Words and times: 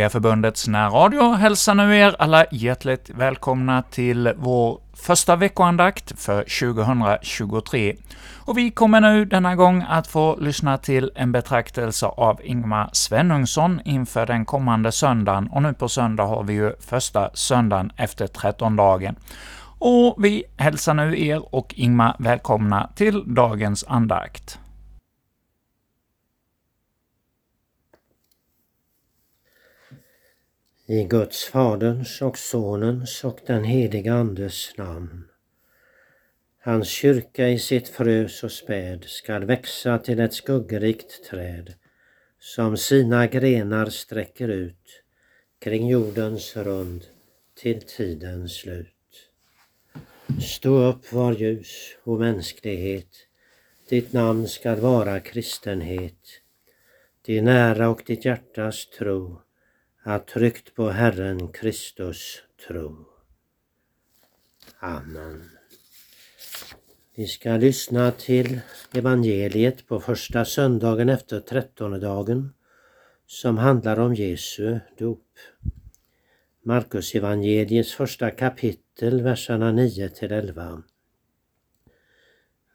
Kyrkliga 0.00 0.10
Förbundets 0.10 0.68
närradio 0.68 1.32
hälsar 1.32 1.74
nu 1.74 1.96
er 1.96 2.16
alla 2.18 2.46
hjärtligt 2.50 3.10
välkomna 3.10 3.82
till 3.82 4.32
vår 4.36 4.80
första 4.92 5.36
veckoandakt 5.36 6.20
för 6.20 6.42
2023. 6.42 7.96
Och 8.46 8.58
vi 8.58 8.70
kommer 8.70 9.00
nu 9.00 9.24
denna 9.24 9.56
gång 9.56 9.84
att 9.88 10.06
få 10.06 10.36
lyssna 10.40 10.78
till 10.78 11.10
en 11.14 11.32
betraktelse 11.32 12.06
av 12.06 12.40
Ingmar 12.44 12.90
Svenungsson 12.92 13.80
inför 13.84 14.26
den 14.26 14.44
kommande 14.44 14.92
söndagen, 14.92 15.48
och 15.52 15.62
nu 15.62 15.72
på 15.72 15.88
söndag 15.88 16.24
har 16.24 16.42
vi 16.42 16.52
ju 16.52 16.72
första 16.80 17.30
söndagen 17.34 17.92
efter 17.96 18.26
trettondagen. 18.26 19.16
Och 19.78 20.16
vi 20.24 20.44
hälsar 20.56 20.94
nu 20.94 21.20
er 21.20 21.54
och 21.54 21.74
Ingmar 21.76 22.16
välkomna 22.18 22.90
till 22.94 23.34
dagens 23.34 23.84
andakt. 23.88 24.58
I 30.92 31.04
Guds 31.04 31.44
Faderns 31.44 32.22
och 32.22 32.38
Sonens 32.38 33.24
och 33.24 33.40
den 33.46 33.64
helige 33.64 34.12
Andes 34.12 34.76
namn. 34.78 35.24
Hans 36.58 36.88
kyrka 36.88 37.48
i 37.48 37.58
sitt 37.58 37.88
frö 37.88 38.28
så 38.28 38.48
späd 38.48 39.04
skall 39.04 39.44
växa 39.44 39.98
till 39.98 40.20
ett 40.20 40.34
skuggrikt 40.34 41.24
träd 41.24 41.74
som 42.38 42.76
sina 42.76 43.26
grenar 43.26 43.86
sträcker 43.86 44.48
ut 44.48 45.02
kring 45.58 45.88
jordens 45.88 46.56
rund 46.56 47.04
till 47.54 47.82
tidens 47.82 48.52
slut. 48.52 49.30
Stå 50.40 50.82
upp 50.82 51.12
var 51.12 51.32
ljus 51.32 51.96
och 52.02 52.20
mänsklighet, 52.20 53.16
ditt 53.88 54.12
namn 54.12 54.48
skall 54.48 54.80
vara 54.80 55.20
kristenhet, 55.20 56.40
din 57.26 57.48
ära 57.48 57.88
och 57.88 58.02
ditt 58.06 58.24
hjärtas 58.24 58.86
tro 58.98 59.40
att 60.02 60.26
tryggt 60.26 60.74
på 60.74 60.90
Herren 60.90 61.52
Kristus 61.52 62.42
tro. 62.68 62.96
Amen. 64.78 65.50
Vi 67.14 67.26
ska 67.26 67.56
lyssna 67.56 68.10
till 68.10 68.60
evangeliet 68.92 69.86
på 69.86 70.00
första 70.00 70.44
söndagen 70.44 71.08
efter 71.08 71.40
trettondagen 71.40 72.52
som 73.26 73.58
handlar 73.58 73.98
om 73.98 74.14
Jesu 74.14 74.78
dop. 74.98 75.26
Markus 76.62 77.14
evangeliets 77.14 77.92
första 77.92 78.30
kapitel, 78.30 79.22
verserna 79.22 79.72
9 79.72 80.08
till 80.08 80.32
11. 80.32 80.82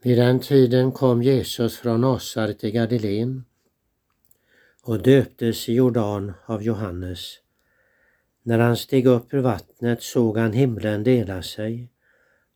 Vid 0.02 0.18
den 0.18 0.40
tiden 0.40 0.92
kom 0.92 1.24
Jesus 1.24 1.78
från 1.78 2.02
Nasaret 2.02 2.64
i 2.64 2.72
Galileen 2.72 3.44
och 4.86 5.02
döptes 5.02 5.70
i 5.70 5.74
Jordan 5.74 6.34
av 6.46 6.64
Johannes. 6.64 7.40
När 8.44 8.60
han 8.60 8.78
steg 8.78 9.06
upp 9.06 9.34
ur 9.34 9.40
vattnet 9.40 10.04
såg 10.04 10.38
han 10.38 10.54
himlen 10.54 11.04
dela 11.04 11.44
sig 11.44 11.90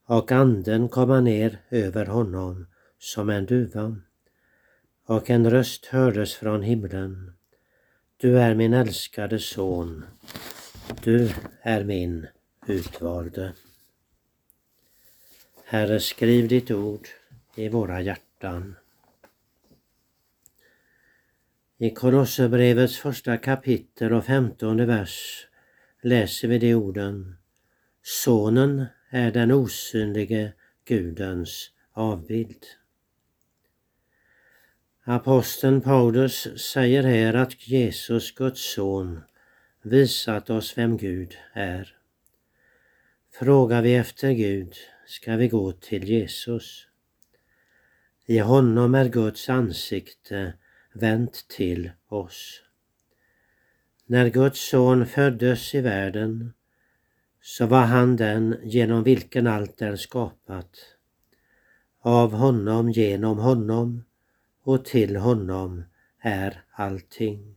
och 0.06 0.32
anden 0.32 0.90
komma 0.90 1.22
ner 1.22 1.62
över 1.70 2.06
honom 2.06 2.68
som 3.00 3.30
en 3.30 3.46
duva. 3.46 3.98
Och 5.06 5.30
en 5.30 5.52
röst 5.52 5.86
hördes 5.86 6.34
från 6.34 6.64
himlen. 6.64 7.34
Du 8.18 8.40
är 8.40 8.56
min 8.56 8.74
älskade 8.74 9.40
son. 9.40 10.06
Du 11.04 11.30
är 11.62 11.84
min 11.84 12.28
utvalde. 12.68 13.54
Herre, 15.66 16.00
skriv 16.00 16.48
ditt 16.48 16.72
ord 16.72 17.08
i 17.56 17.70
våra 17.70 18.02
hjärtan. 18.02 18.76
I 21.82 21.90
Kolosserbrevets 21.90 22.98
första 22.98 23.38
kapitel 23.38 24.14
och 24.14 24.26
femtonde 24.26 24.86
vers 24.86 25.48
läser 26.02 26.48
vi 26.48 26.58
de 26.58 26.76
orden. 26.76 27.38
Sonen 28.02 28.86
är 29.10 29.32
den 29.32 29.52
osynlige 29.52 30.54
Gudens 30.86 31.72
avbild. 31.92 32.66
Aposteln 35.04 35.82
Paulus 35.82 36.48
säger 36.72 37.04
här 37.04 37.34
att 37.34 37.68
Jesus, 37.68 38.32
Guds 38.32 38.74
son, 38.74 39.22
visat 39.82 40.50
oss 40.50 40.78
vem 40.78 40.98
Gud 40.98 41.38
är. 41.54 41.96
Frågar 43.34 43.82
vi 43.82 43.96
efter 43.96 44.32
Gud 44.32 44.74
ska 45.08 45.36
vi 45.36 45.48
gå 45.48 45.72
till 45.72 46.04
Jesus. 46.04 46.88
I 48.26 48.40
honom 48.40 48.96
är 48.96 49.10
Guds 49.10 49.50
ansikte 49.50 50.54
vänt 50.94 51.48
till 51.48 51.92
oss. 52.08 52.62
När 54.06 54.30
Guds 54.30 54.70
son 54.70 55.06
föddes 55.06 55.76
i 55.76 55.82
världen 55.82 56.54
så 57.42 57.66
var 57.66 57.86
han 57.86 58.16
den 58.16 58.58
genom 58.64 59.04
vilken 59.04 59.48
allt 59.48 59.82
är 59.82 59.96
skapat. 59.96 60.70
Av 62.02 62.34
honom, 62.34 62.92
genom 62.92 63.38
honom 63.38 64.04
och 64.64 64.86
till 64.86 65.16
honom 65.16 65.84
är 66.20 66.64
allting. 66.72 67.56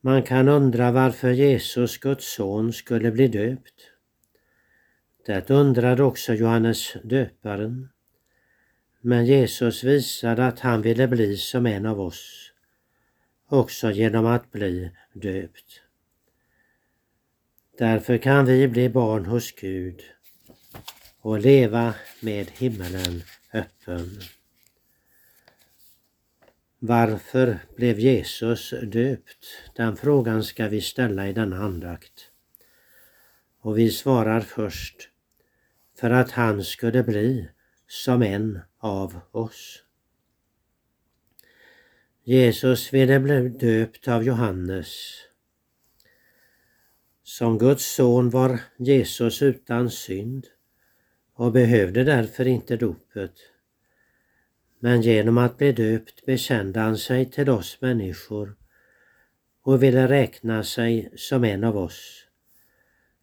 Man 0.00 0.22
kan 0.22 0.48
undra 0.48 0.92
varför 0.92 1.30
Jesus, 1.30 1.98
Guds 1.98 2.34
son, 2.34 2.72
skulle 2.72 3.10
bli 3.10 3.28
döpt. 3.28 3.92
Det 5.26 5.50
undrade 5.50 6.02
också 6.02 6.34
Johannes 6.34 6.96
döparen. 7.04 7.88
Men 9.00 9.26
Jesus 9.26 9.84
visade 9.84 10.46
att 10.46 10.60
han 10.60 10.82
ville 10.82 11.08
bli 11.08 11.36
som 11.36 11.66
en 11.66 11.86
av 11.86 12.00
oss, 12.00 12.52
också 13.48 13.90
genom 13.90 14.26
att 14.26 14.52
bli 14.52 14.90
döpt. 15.12 15.82
Därför 17.78 18.18
kan 18.18 18.46
vi 18.46 18.68
bli 18.68 18.88
barn 18.88 19.26
hos 19.26 19.52
Gud 19.52 20.02
och 21.20 21.38
leva 21.38 21.94
med 22.20 22.50
himmelen 22.50 23.22
öppen. 23.52 24.20
Varför 26.78 27.58
blev 27.76 27.98
Jesus 27.98 28.74
döpt? 28.82 29.46
Den 29.76 29.96
frågan 29.96 30.44
ska 30.44 30.68
vi 30.68 30.80
ställa 30.80 31.28
i 31.28 31.32
denna 31.32 31.56
andakt. 31.56 32.30
Och 33.60 33.78
vi 33.78 33.90
svarar 33.90 34.40
först 34.40 35.08
för 36.00 36.10
att 36.10 36.30
han 36.30 36.64
skulle 36.64 37.02
bli 37.02 37.48
som 37.86 38.22
en 38.22 38.60
av 38.78 39.20
oss. 39.30 39.82
Jesus 42.24 42.92
ville 42.92 43.20
bli 43.20 43.48
döpt 43.48 44.08
av 44.08 44.24
Johannes. 44.24 44.88
Som 47.22 47.58
Guds 47.58 47.86
son 47.86 48.30
var 48.30 48.60
Jesus 48.76 49.42
utan 49.42 49.90
synd 49.90 50.46
och 51.34 51.52
behövde 51.52 52.04
därför 52.04 52.46
inte 52.46 52.76
dopet. 52.76 53.32
Men 54.78 55.02
genom 55.02 55.38
att 55.38 55.58
bli 55.58 55.72
döpt 55.72 56.26
bekände 56.26 56.80
han 56.80 56.98
sig 56.98 57.30
till 57.30 57.50
oss 57.50 57.80
människor 57.80 58.56
och 59.62 59.82
ville 59.82 60.08
räkna 60.08 60.64
sig 60.64 61.12
som 61.16 61.44
en 61.44 61.64
av 61.64 61.76
oss 61.76 62.26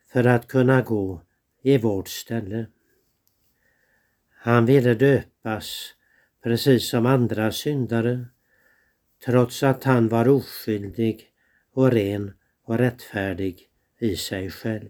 för 0.08 0.24
att 0.24 0.48
kunna 0.48 0.82
gå 0.82 1.22
i 1.62 1.78
vårt 1.78 2.08
ställe. 2.08 2.66
Han 4.32 4.66
ville 4.66 4.94
döpas 5.46 5.94
precis 6.44 6.90
som 6.90 7.06
andra 7.06 7.52
syndare 7.52 8.26
trots 9.26 9.64
att 9.64 9.84
han 9.84 10.08
var 10.08 10.28
oskyldig 10.28 11.30
och 11.74 11.92
ren 11.92 12.34
och 12.64 12.78
rättfärdig 12.78 13.70
i 14.00 14.16
sig 14.16 14.52
själv. 14.52 14.90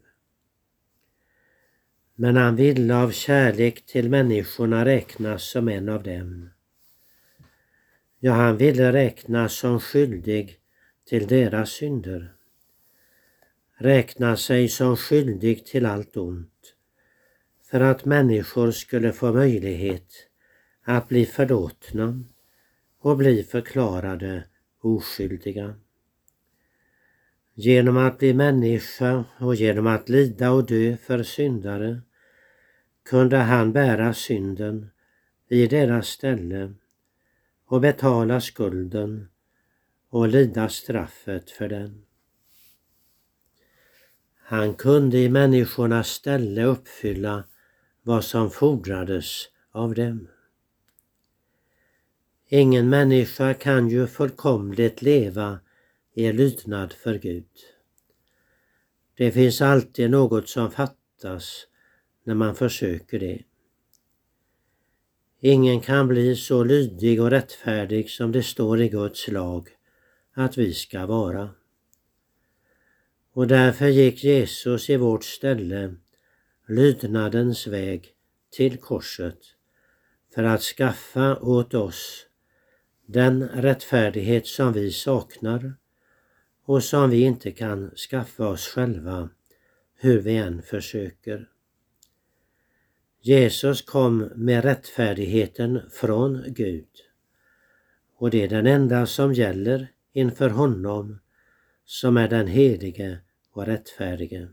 Men 2.16 2.36
han 2.38 2.56
ville 2.56 2.96
av 2.96 3.12
kärlek 3.12 3.86
till 3.86 4.10
människorna 4.10 4.86
räknas 4.86 5.44
som 5.44 5.68
en 5.68 5.90
av 5.90 6.04
dem. 6.04 6.50
Ja, 8.20 8.34
han 8.34 8.58
ville 8.58 8.94
räknas 8.94 9.54
som 9.54 9.80
skyldig 9.80 10.60
till 11.06 11.28
deras 11.28 11.70
synder. 11.70 12.34
Räkna 13.78 14.38
sig 14.38 14.70
som 14.70 14.98
skyldig 14.98 15.66
till 15.66 15.86
allt 15.86 16.18
ont 16.18 16.76
för 17.76 17.80
att 17.80 18.06
människor 18.06 18.72
skulle 18.72 19.14
få 19.14 19.34
möjlighet 19.34 20.25
att 20.88 21.08
bli 21.08 21.26
förlåtna 21.26 22.24
och 23.00 23.18
bli 23.18 23.44
förklarade 23.44 24.44
oskyldiga. 24.82 25.76
Genom 27.54 27.98
att 27.98 28.20
bli 28.20 28.34
människa 28.34 29.26
och 29.40 29.56
genom 29.56 29.88
att 29.88 30.10
lida 30.10 30.52
och 30.52 30.66
dö 30.66 30.98
för 30.98 31.24
syndare 31.24 32.02
kunde 33.06 33.38
han 33.38 33.72
bära 33.72 34.14
synden 34.14 34.90
i 35.50 35.68
deras 35.68 36.08
ställe 36.08 36.74
och 37.66 37.82
betala 37.82 38.42
skulden 38.42 39.30
och 40.10 40.28
lida 40.28 40.70
straffet 40.70 41.52
för 41.52 41.70
den. 41.70 42.06
Han 44.38 44.74
kunde 44.74 45.18
i 45.18 45.30
människornas 45.30 46.08
ställe 46.08 46.64
uppfylla 46.64 47.44
vad 48.04 48.24
som 48.24 48.52
fordrades 48.52 49.48
av 49.72 49.94
dem. 49.94 50.28
Ingen 52.48 52.90
människa 52.90 53.54
kan 53.54 53.90
ju 53.90 54.08
fullkomligt 54.08 55.02
leva 55.02 55.60
i 56.14 56.32
lydnad 56.32 56.94
för 56.94 57.16
Gud. 57.16 57.50
Det 59.18 59.32
finns 59.32 59.62
alltid 59.62 60.10
något 60.10 60.50
som 60.50 60.72
fattas 60.72 61.68
när 62.24 62.36
man 62.36 62.56
försöker 62.56 63.20
det. 63.20 63.44
Ingen 65.40 65.82
kan 65.82 66.08
bli 66.08 66.36
så 66.36 66.64
lydig 66.64 67.22
och 67.22 67.30
rättfärdig 67.30 68.10
som 68.10 68.32
det 68.32 68.44
står 68.44 68.82
i 68.82 68.90
Guds 68.90 69.28
lag 69.28 69.70
att 70.34 70.58
vi 70.58 70.74
ska 70.74 71.06
vara. 71.06 71.50
Och 73.34 73.48
därför 73.48 73.88
gick 73.88 74.24
Jesus 74.24 74.90
i 74.90 74.98
vårt 74.98 75.24
ställe 75.24 75.96
lydnadens 76.68 77.68
väg 77.68 78.14
till 78.52 78.78
korset 78.78 79.40
för 80.36 80.44
att 80.44 80.62
skaffa 80.62 81.40
åt 81.40 81.74
oss 81.74 82.26
den 83.06 83.48
rättfärdighet 83.48 84.48
som 84.48 84.74
vi 84.74 84.92
saknar 84.92 85.74
och 86.66 86.84
som 86.84 87.10
vi 87.10 87.22
inte 87.22 87.52
kan 87.52 87.92
skaffa 87.96 88.48
oss 88.48 88.68
själva 88.68 89.30
hur 89.96 90.22
vi 90.22 90.38
än 90.38 90.62
försöker. 90.62 91.50
Jesus 93.22 93.82
kom 93.82 94.18
med 94.36 94.64
rättfärdigheten 94.64 95.82
från 95.92 96.44
Gud 96.48 96.90
och 98.18 98.30
det 98.30 98.44
är 98.44 98.48
den 98.48 98.68
enda 98.68 99.06
som 99.06 99.34
gäller 99.34 99.92
inför 100.14 100.50
honom 100.50 101.20
som 101.86 102.18
är 102.18 102.28
den 102.28 102.48
helige 102.48 103.20
och 103.52 103.66
rättfärdige. 103.66 104.48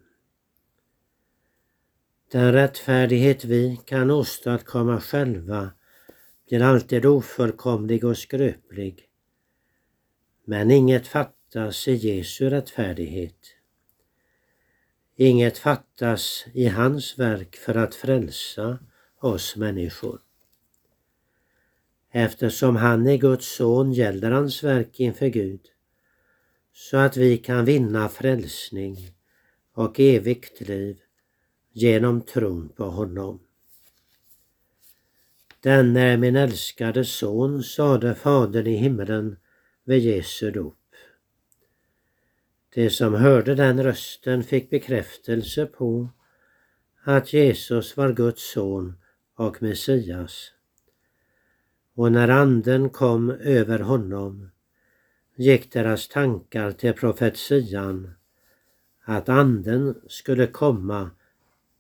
Den 2.31 2.53
rättfärdighet 2.53 3.45
vi 3.45 3.81
kan 3.87 4.11
åstadkomma 4.11 5.01
själva 5.01 5.71
till 6.53 6.63
alltid 6.63 7.07
ofullkomlig 7.07 8.05
och 8.05 8.19
skröplig. 8.19 9.09
Men 10.45 10.71
inget 10.71 11.07
fattas 11.07 11.89
i 11.89 11.95
Jesu 11.95 12.51
rättfärdighet. 12.51 13.37
Inget 15.17 15.59
fattas 15.59 16.47
i 16.53 16.67
hans 16.67 17.19
verk 17.19 17.57
för 17.57 17.75
att 17.75 17.95
frälsa 17.95 18.79
oss 19.21 19.57
människor. 19.57 20.21
Eftersom 22.11 22.77
han 22.77 23.07
är 23.07 23.17
Guds 23.17 23.57
son 23.57 23.93
gäller 23.93 24.31
hans 24.31 24.65
verk 24.65 25.01
inför 25.01 25.29
Gud 25.29 25.61
så 26.73 26.97
att 26.97 27.17
vi 27.17 27.39
kan 27.39 27.65
vinna 27.65 28.09
frälsning 28.09 28.97
och 29.75 30.01
evigt 30.01 30.61
liv 30.61 30.99
genom 31.73 32.21
tron 32.21 32.69
på 32.69 32.85
honom. 32.85 33.41
Den 35.63 35.97
är 35.97 36.17
min 36.17 36.37
älskade 36.37 37.05
son, 37.05 37.63
sade 37.63 38.15
Fadern 38.15 38.67
i 38.67 38.77
himmelen 38.77 39.37
vid 39.85 40.03
Jesu 40.03 40.51
dop. 40.51 40.79
De 42.75 42.91
som 42.91 43.15
hörde 43.15 43.55
den 43.55 43.85
rösten 43.85 44.43
fick 44.43 44.71
bekräftelse 44.71 45.67
på 45.67 46.09
att 47.05 47.33
Jesus 47.33 47.97
var 47.97 48.13
Guds 48.13 48.53
son 48.53 48.95
och 49.35 49.63
Messias. 49.63 50.53
Och 51.95 52.13
när 52.13 52.29
anden 52.29 52.91
kom 52.91 53.31
över 53.31 53.79
honom 53.79 54.51
gick 55.37 55.73
deras 55.73 56.09
tankar 56.09 56.73
till 56.73 56.93
profetian 56.93 58.15
att 59.05 59.29
anden 59.29 59.95
skulle 60.09 60.47
komma 60.47 61.11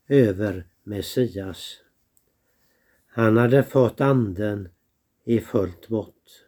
över 0.08 0.66
Messias. 0.82 1.78
Han 3.14 3.36
hade 3.36 3.62
fått 3.62 4.00
anden 4.00 4.68
i 5.24 5.40
fullt 5.40 5.88
mått. 5.88 6.44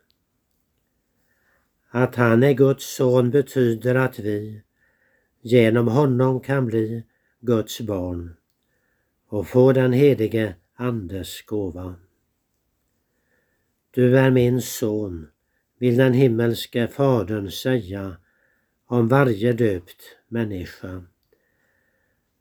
Att 1.91 2.15
han 2.15 2.43
är 2.43 2.53
Guds 2.53 2.97
son 2.97 3.31
betyder 3.31 3.95
att 3.95 4.19
vi 4.19 4.63
genom 5.41 5.89
honom 5.89 6.41
kan 6.41 6.67
bli 6.67 7.05
Guds 7.41 7.81
barn 7.81 8.37
och 9.29 9.49
få 9.49 9.73
den 9.73 9.93
helige 9.93 10.55
Andes 10.77 11.43
gåva. 11.43 11.95
Du 13.91 14.19
är 14.19 14.31
min 14.31 14.63
son, 14.63 15.31
vill 15.79 15.97
den 15.97 16.13
himmelske 16.13 16.89
Fadern 16.89 17.51
säga 17.51 18.17
om 18.87 19.09
varje 19.09 19.53
döpt 19.53 20.03
människa. 20.29 21.05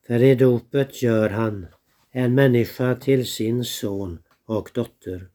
För 0.08 0.24
i 0.24 0.36
dopet 0.36 1.02
gör 1.02 1.30
han 1.30 1.68
en 2.16 2.36
människa 2.36 2.96
till 2.96 3.28
sin 3.28 3.66
son 3.66 4.20
och 4.46 4.72
dotter, 4.74 5.30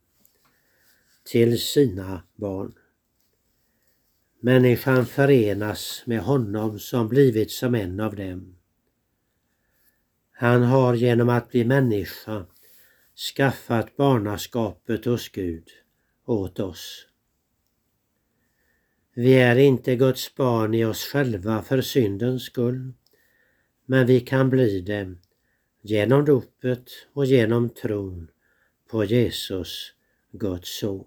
till 1.24 1.60
sina 1.60 2.22
barn. 2.34 2.74
Människan 4.40 5.06
förenas 5.06 6.02
med 6.06 6.20
honom 6.20 6.78
som 6.78 7.08
blivit 7.08 7.50
som 7.50 7.74
en 7.74 8.00
av 8.00 8.16
dem. 8.16 8.56
Han 10.32 10.62
har 10.62 10.94
genom 10.94 11.28
att 11.28 11.50
bli 11.50 11.64
människa 11.64 12.46
skaffat 13.36 13.96
barnaskapet 13.96 15.04
hos 15.04 15.28
Gud 15.28 15.68
åt 16.24 16.60
oss. 16.60 17.06
Vi 19.14 19.34
är 19.34 19.56
inte 19.56 19.96
Guds 19.96 20.34
barn 20.34 20.74
i 20.74 20.84
oss 20.84 21.04
själva 21.04 21.62
för 21.62 21.80
syndens 21.80 22.42
skull, 22.42 22.92
men 23.86 24.06
vi 24.06 24.20
kan 24.20 24.50
bli 24.50 24.80
det 24.80 25.16
genom 25.88 26.24
dopet 26.24 26.90
och 27.12 27.26
genom 27.26 27.68
tron 27.68 28.30
på 28.90 29.04
Jesus, 29.04 29.92
Guds 30.30 30.78
son. 30.78 31.06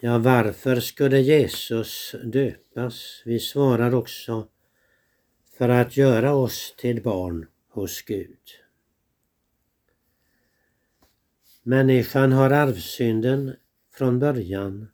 Ja, 0.00 0.18
varför 0.18 0.80
skulle 0.80 1.20
Jesus 1.20 2.14
döpas? 2.24 3.22
Vi 3.24 3.38
svarar 3.38 3.94
också 3.94 4.48
för 5.58 5.68
att 5.68 5.96
göra 5.96 6.34
oss 6.34 6.74
till 6.76 7.02
barn 7.02 7.46
hos 7.68 8.02
Gud. 8.02 8.38
Människan 11.62 12.32
har 12.32 12.50
arvsynden 12.50 13.56
från 13.94 14.18
början 14.18 14.88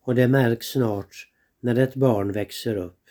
och 0.00 0.14
det 0.14 0.28
märks 0.28 0.66
snart 0.66 1.28
när 1.60 1.78
ett 1.78 1.94
barn 1.94 2.32
växer 2.32 2.76
upp. 2.76 3.05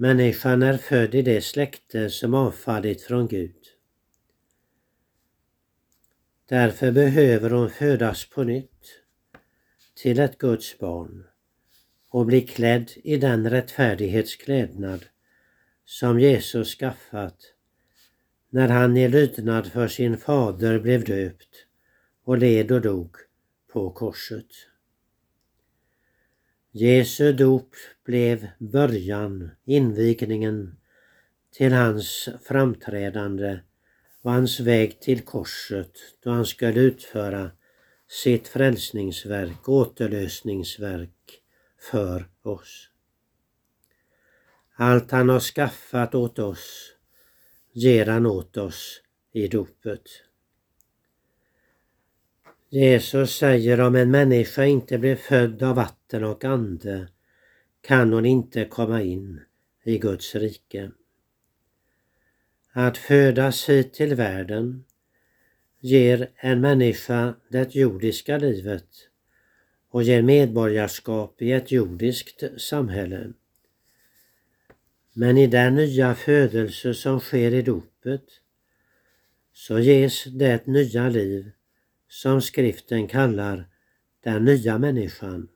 Människan 0.00 0.62
är 0.62 0.76
född 0.76 1.14
i 1.14 1.22
det 1.22 1.40
släkte 1.40 2.10
som 2.10 2.34
avfallit 2.34 3.02
från 3.02 3.28
Gud. 3.28 3.56
Därför 6.48 6.92
behöver 6.92 7.50
hon 7.50 7.70
födas 7.70 8.30
på 8.30 8.42
nytt 8.42 8.86
till 9.94 10.20
ett 10.20 10.38
Guds 10.38 10.78
barn 10.78 11.24
och 12.08 12.26
bli 12.26 12.40
klädd 12.40 12.90
i 13.04 13.16
den 13.16 13.50
rättfärdighetsklädnad 13.50 15.06
som 15.84 16.20
Jesus 16.20 16.78
skaffat 16.78 17.36
när 18.50 18.68
han 18.68 18.96
i 18.96 19.08
lydnad 19.08 19.66
för 19.72 19.88
sin 19.88 20.16
fader 20.16 20.78
blev 20.78 21.04
döpt 21.04 21.66
och 22.24 22.38
led 22.38 22.72
och 22.72 22.80
dog 22.80 23.16
på 23.72 23.90
korset. 23.90 24.69
Jesu 26.72 27.32
dop 27.32 27.74
blev 28.04 28.48
början, 28.58 29.50
invigningen 29.64 30.76
till 31.52 31.72
hans 31.72 32.28
framträdande 32.42 33.60
och 34.22 34.32
hans 34.32 34.60
väg 34.60 35.00
till 35.00 35.20
korset 35.20 35.92
då 36.24 36.30
han 36.30 36.46
skulle 36.46 36.80
utföra 36.80 37.50
sitt 38.08 38.48
frälsningsverk, 38.48 39.68
återlösningsverk 39.68 41.42
för 41.90 42.28
oss. 42.42 42.88
Allt 44.74 45.10
han 45.10 45.28
har 45.28 45.40
skaffat 45.40 46.14
åt 46.14 46.38
oss 46.38 46.92
ger 47.72 48.06
han 48.06 48.26
åt 48.26 48.56
oss 48.56 49.00
i 49.32 49.48
dopet. 49.48 50.02
Jesus 52.72 53.36
säger 53.36 53.80
om 53.80 53.96
en 53.96 54.10
människa 54.10 54.64
inte 54.64 54.98
blir 54.98 55.16
född 55.16 55.62
av 55.62 55.76
vatten 55.76 56.24
och 56.24 56.44
ande 56.44 57.08
kan 57.80 58.12
hon 58.12 58.26
inte 58.26 58.64
komma 58.64 59.02
in 59.02 59.40
i 59.84 59.98
Guds 59.98 60.34
rike. 60.34 60.90
Att 62.72 62.98
födas 62.98 63.68
hit 63.68 63.94
till 63.94 64.14
världen 64.14 64.84
ger 65.80 66.30
en 66.36 66.60
människa 66.60 67.34
det 67.48 67.74
jordiska 67.74 68.38
livet 68.38 68.88
och 69.88 70.02
ger 70.02 70.22
medborgarskap 70.22 71.42
i 71.42 71.52
ett 71.52 71.72
jordiskt 71.72 72.60
samhälle. 72.60 73.32
Men 75.12 75.38
i 75.38 75.46
den 75.46 75.74
nya 75.74 76.14
födelse 76.14 76.94
som 76.94 77.20
sker 77.20 77.54
i 77.54 77.62
dopet 77.62 78.24
så 79.52 79.78
ges 79.78 80.24
det 80.24 80.66
nya 80.66 81.08
liv 81.08 81.50
som 82.10 82.42
skriften 82.42 83.08
kallar 83.08 83.68
den 84.20 84.44
nya 84.44 84.78
människan. 84.78 85.48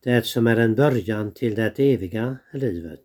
Det 0.00 0.26
som 0.26 0.46
är 0.46 0.56
en 0.56 0.74
början 0.74 1.34
till 1.34 1.54
det 1.54 1.78
eviga 1.78 2.38
livet. 2.52 3.04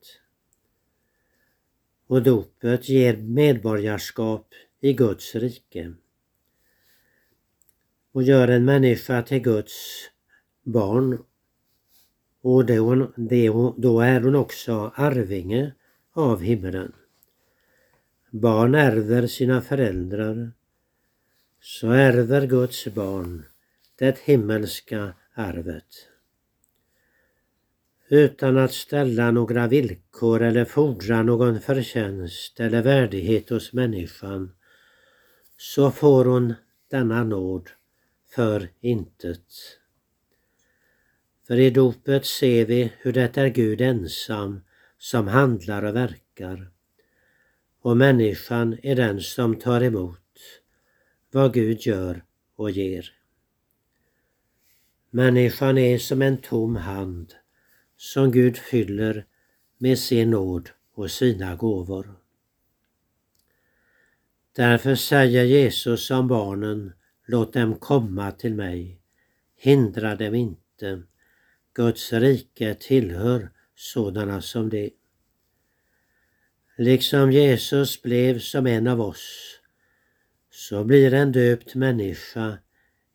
Och 2.08 2.24
dopet 2.24 2.90
ger 2.90 3.18
medborgarskap 3.18 4.48
i 4.82 4.94
Guds 4.94 5.36
rike 5.36 5.94
och 8.12 8.24
gör 8.24 8.48
en 8.48 8.66
människa 8.66 9.22
till 9.22 9.42
Guds 9.42 10.10
barn 10.64 11.24
och 12.42 12.66
då, 12.66 13.74
då 13.78 14.02
är 14.02 14.22
hon 14.22 14.36
också 14.36 14.92
arvinge 14.96 15.74
av 16.14 16.42
himmelen. 16.42 16.92
Barn 18.32 18.76
ärver 18.76 19.28
sina 19.28 19.62
föräldrar, 19.62 20.52
så 21.66 21.92
ärver 21.92 22.48
Guds 22.48 22.88
barn 22.88 23.46
det 23.96 24.20
himmelska 24.20 25.14
arvet. 25.34 26.08
Utan 28.10 28.58
att 28.58 28.74
ställa 28.74 29.32
några 29.32 29.68
villkor 29.68 30.42
eller 30.42 30.66
fordra 30.66 31.24
någon 31.24 31.62
förtjänst 31.62 32.60
eller 32.60 32.82
värdighet 32.82 33.50
hos 33.50 33.74
människan 33.74 34.52
så 35.58 35.92
får 35.92 36.26
hon 36.26 36.54
denna 36.90 37.24
nåd 37.24 37.70
för 38.36 38.70
intet. 38.82 39.48
För 41.48 41.60
i 41.60 41.70
dopet 41.70 42.26
ser 42.26 42.66
vi 42.66 42.94
hur 42.98 43.14
det 43.14 43.38
är 43.38 43.48
Gud 43.48 43.82
ensam 43.82 44.62
som 44.98 45.28
handlar 45.28 45.84
och 45.84 45.96
verkar 45.96 46.72
och 47.82 47.98
människan 47.98 48.78
är 48.84 48.96
den 48.96 49.22
som 49.22 49.56
tar 49.56 49.82
emot 49.82 50.23
vad 51.34 51.54
Gud 51.54 51.82
gör 51.82 52.24
och 52.56 52.72
ger. 52.72 53.12
Människan 55.10 55.78
är 55.78 55.98
som 55.98 56.22
en 56.22 56.38
tom 56.38 56.76
hand 56.76 57.34
som 57.98 58.32
Gud 58.32 58.58
fyller 58.58 59.26
med 59.78 60.00
sin 60.00 60.30
nåd 60.30 60.70
och 60.94 61.12
sina 61.12 61.56
gåvor. 61.56 62.16
Därför 64.56 64.96
säger 64.96 65.44
Jesus 65.44 66.12
om 66.12 66.28
barnen, 66.28 66.94
låt 67.26 67.54
dem 67.54 67.76
komma 67.76 68.32
till 68.32 68.54
mig. 68.54 69.00
Hindra 69.56 70.16
dem 70.16 70.36
inte. 70.36 71.04
Guds 71.74 72.14
rike 72.14 72.76
tillhör 72.76 73.50
sådana 73.76 74.42
som 74.42 74.70
det. 74.70 74.90
Liksom 76.78 77.32
Jesus 77.32 78.02
blev 78.02 78.40
som 78.40 78.68
en 78.68 78.88
av 78.88 79.02
oss, 79.02 79.60
så 80.70 80.84
blir 80.84 81.14
en 81.14 81.32
döpt 81.32 81.76
människa 81.76 82.58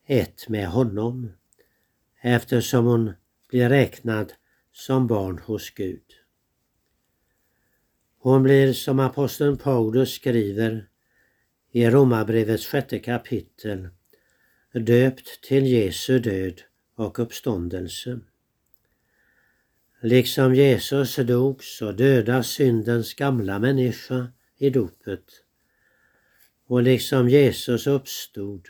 ett 0.07 0.49
med 0.49 0.67
honom, 0.67 1.31
eftersom 2.21 2.85
hon 2.85 3.13
blir 3.49 3.69
räknad 3.69 4.33
som 4.71 5.07
barn 5.07 5.39
hos 5.39 5.69
Gud. 5.69 6.03
Hon 8.19 8.43
blir 8.43 8.73
som 8.73 8.99
aposteln 8.99 9.57
Paulus 9.57 10.13
skriver 10.13 10.87
i 11.71 11.89
Romarbrevets 11.89 12.67
sjätte 12.67 12.99
kapitel 12.99 13.89
döpt 14.73 15.41
till 15.43 15.65
Jesu 15.65 16.19
död 16.19 16.61
och 16.95 17.19
uppståndelse. 17.19 18.19
Liksom 20.01 20.55
Jesus 20.55 21.15
dog 21.15 21.63
så 21.63 21.91
dödas 21.91 22.47
syndens 22.47 23.13
gamla 23.13 23.59
människa 23.59 24.27
i 24.57 24.69
dopet. 24.69 25.43
Och 26.69 26.83
liksom 26.83 27.29
Jesus 27.29 27.87
uppstod 27.87 28.67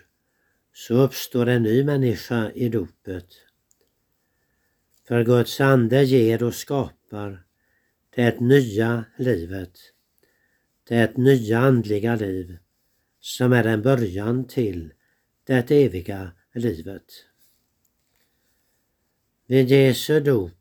så 0.74 0.94
uppstår 0.94 1.48
en 1.48 1.64
ny 1.64 1.84
människa 1.84 2.52
i 2.52 2.70
dopet. 2.70 3.26
För 5.08 5.24
Guds 5.24 5.62
ande 5.62 6.04
ger 6.04 6.44
och 6.44 6.56
skapar 6.56 7.44
det 8.16 8.40
nya 8.40 9.06
livet, 9.18 9.80
det 10.88 11.18
nya 11.18 11.60
andliga 11.60 12.16
liv 12.16 12.58
som 13.20 13.54
är 13.54 13.64
en 13.64 13.82
början 13.82 14.48
till 14.48 14.94
det 15.44 15.72
eviga 15.72 16.32
livet. 16.54 17.26
Vid 19.46 19.70
Jesu 19.70 20.20
dop 20.20 20.52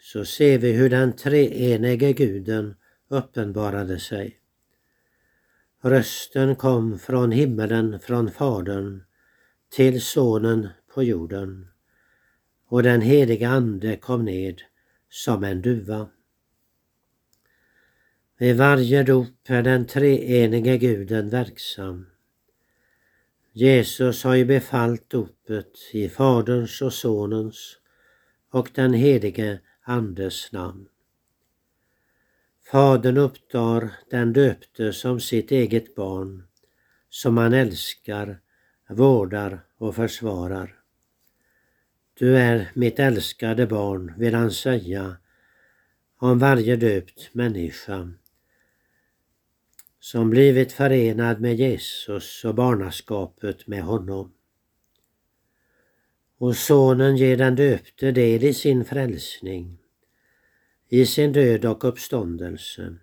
så 0.00 0.24
ser 0.24 0.58
vi 0.58 0.72
hur 0.72 0.90
den 0.90 1.12
treenige 1.12 2.12
guden 2.12 2.74
uppenbarade 3.08 3.98
sig. 3.98 4.41
Rösten 5.84 6.56
kom 6.56 6.98
från 6.98 7.32
himmelen, 7.32 8.00
från 8.00 8.30
Fadern, 8.30 9.02
till 9.70 10.02
Sonen 10.02 10.68
på 10.94 11.02
jorden 11.02 11.68
och 12.68 12.82
den 12.82 13.00
heliga 13.00 13.48
Ande 13.48 13.96
kom 13.96 14.24
ned 14.24 14.62
som 15.08 15.44
en 15.44 15.62
duva. 15.62 16.08
Vid 18.38 18.56
varje 18.56 19.02
dop 19.02 19.28
är 19.48 19.62
den 19.62 19.86
treenige 19.86 20.78
guden 20.78 21.28
verksam. 21.28 22.06
Jesus 23.52 24.24
har 24.24 24.34
ju 24.34 24.44
befallt 24.44 25.10
dopet 25.10 25.72
i 25.92 26.08
Faderns 26.08 26.82
och 26.82 26.92
Sonens 26.92 27.78
och 28.50 28.70
den 28.74 28.94
helige 28.94 29.60
Andes 29.82 30.52
namn. 30.52 30.88
Fadern 32.72 33.16
upptar 33.16 33.90
den 34.10 34.32
döpte 34.32 34.92
som 34.92 35.20
sitt 35.20 35.50
eget 35.50 35.94
barn, 35.94 36.42
som 37.08 37.36
han 37.36 37.52
älskar, 37.52 38.40
vårdar 38.88 39.60
och 39.78 39.94
försvarar. 39.94 40.78
Du 42.14 42.36
är 42.38 42.70
mitt 42.74 42.98
älskade 42.98 43.66
barn, 43.66 44.14
vill 44.18 44.34
han 44.34 44.50
säga 44.50 45.16
om 46.18 46.38
varje 46.38 46.76
döpt 46.76 47.34
människa 47.34 48.12
som 50.00 50.30
blivit 50.30 50.72
förenad 50.72 51.40
med 51.40 51.54
Jesus 51.54 52.44
och 52.44 52.54
barnaskapet 52.54 53.66
med 53.66 53.82
honom. 53.82 54.32
Och 56.38 56.56
sonen 56.56 57.16
ger 57.16 57.36
den 57.36 57.54
döpte 57.54 58.12
del 58.12 58.44
i 58.44 58.54
sin 58.54 58.84
frälsning, 58.84 59.81
i 60.92 61.06
sin 61.06 61.32
död 61.32 61.64
och 61.64 61.84
uppståndelse. 61.84 62.94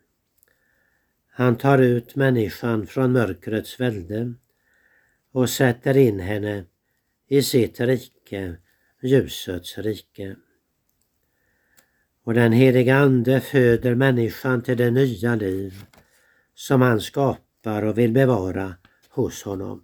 Han 1.32 1.58
tar 1.58 1.78
ut 1.78 2.16
människan 2.16 2.88
från 2.88 3.12
mörkrets 3.12 3.80
välde 3.80 4.34
och 5.32 5.50
sätter 5.50 5.98
in 5.98 6.20
henne 6.20 6.66
i 7.28 7.42
sitt 7.42 7.80
rike, 7.80 8.58
ljusets 9.02 9.78
rike. 9.78 10.36
Och 12.24 12.34
den 12.34 12.52
heliga 12.52 12.98
Ande 12.98 13.42
föder 13.42 13.96
människan 13.96 14.62
till 14.62 14.78
det 14.78 14.92
nya 14.92 15.36
liv 15.36 15.86
som 16.54 16.82
han 16.82 17.02
skapar 17.02 17.84
och 17.84 17.98
vill 17.98 18.12
bevara 18.12 18.76
hos 19.10 19.44
honom. 19.44 19.84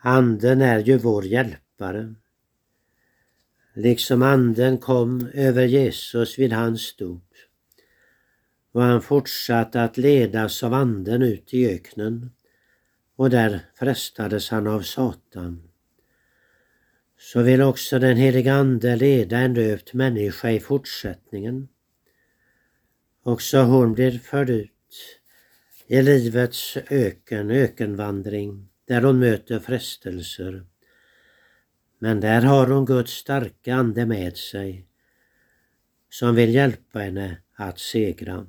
Anden 0.00 0.62
är 0.62 0.78
ju 0.78 0.98
vår 0.98 1.24
hjälpare. 1.24 2.14
Liksom 3.82 4.22
anden 4.22 4.78
kom 4.78 5.28
över 5.34 5.64
Jesus 5.64 6.38
vid 6.38 6.52
hans 6.52 6.96
dop 6.96 7.34
och 8.72 8.82
han 8.82 9.02
fortsatte 9.02 9.82
att 9.82 9.96
ledas 9.96 10.62
av 10.62 10.74
anden 10.74 11.22
ut 11.22 11.54
i 11.54 11.68
öknen 11.68 12.30
och 13.16 13.30
där 13.30 13.60
frestades 13.74 14.50
han 14.50 14.66
av 14.66 14.80
Satan. 14.80 15.62
Så 17.18 17.42
vill 17.42 17.62
också 17.62 17.98
den 17.98 18.16
heliga 18.16 18.54
Ande 18.54 18.96
leda 18.96 19.38
en 19.38 19.54
döpt 19.54 19.94
människa 19.94 20.50
i 20.50 20.60
fortsättningen. 20.60 21.68
Också 23.22 23.58
hon 23.58 23.94
blir 23.94 24.18
förd 24.18 24.50
ut 24.50 24.70
i 25.86 26.02
livets 26.02 26.76
öken, 26.90 27.50
ökenvandring 27.50 28.68
där 28.84 29.02
hon 29.02 29.18
möter 29.18 29.58
frestelser. 29.58 30.69
Men 32.02 32.20
där 32.20 32.42
har 32.42 32.66
hon 32.66 32.84
Guds 32.84 33.12
starka 33.12 33.74
ande 33.74 34.06
med 34.06 34.36
sig 34.36 34.86
som 36.10 36.34
vill 36.34 36.54
hjälpa 36.54 36.98
henne 36.98 37.36
att 37.54 37.78
segra. 37.78 38.46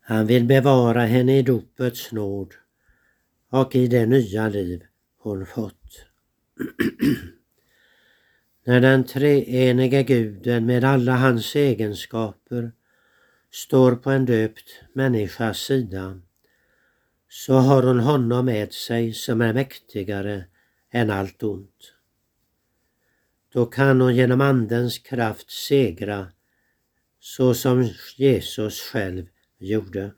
Han 0.00 0.26
vill 0.26 0.44
bevara 0.44 1.06
henne 1.06 1.38
i 1.38 1.42
dopets 1.42 2.12
nåd 2.12 2.54
och 3.50 3.74
i 3.74 3.86
det 3.86 4.06
nya 4.06 4.48
liv 4.48 4.84
hon 5.18 5.46
fått. 5.46 6.06
När 8.64 8.80
den 8.80 9.04
treenige 9.04 10.02
guden 10.02 10.66
med 10.66 10.84
alla 10.84 11.16
hans 11.16 11.56
egenskaper 11.56 12.72
står 13.50 13.96
på 13.96 14.10
en 14.10 14.24
döpt 14.24 14.82
människas 14.92 15.58
sida 15.58 16.20
så 17.28 17.54
har 17.54 17.82
hon 17.82 18.00
honom 18.00 18.44
med 18.44 18.72
sig 18.72 19.12
som 19.12 19.40
är 19.40 19.52
mäktigare 19.52 20.44
än 20.90 21.10
allt 21.10 21.42
ont. 21.42 21.94
Då 23.52 23.66
kan 23.66 24.00
hon 24.00 24.16
genom 24.16 24.40
Andens 24.40 24.98
kraft 24.98 25.50
segra 25.50 26.32
så 27.20 27.54
som 27.54 27.90
Jesus 28.16 28.80
själv 28.80 29.26
gjorde. 29.58 30.12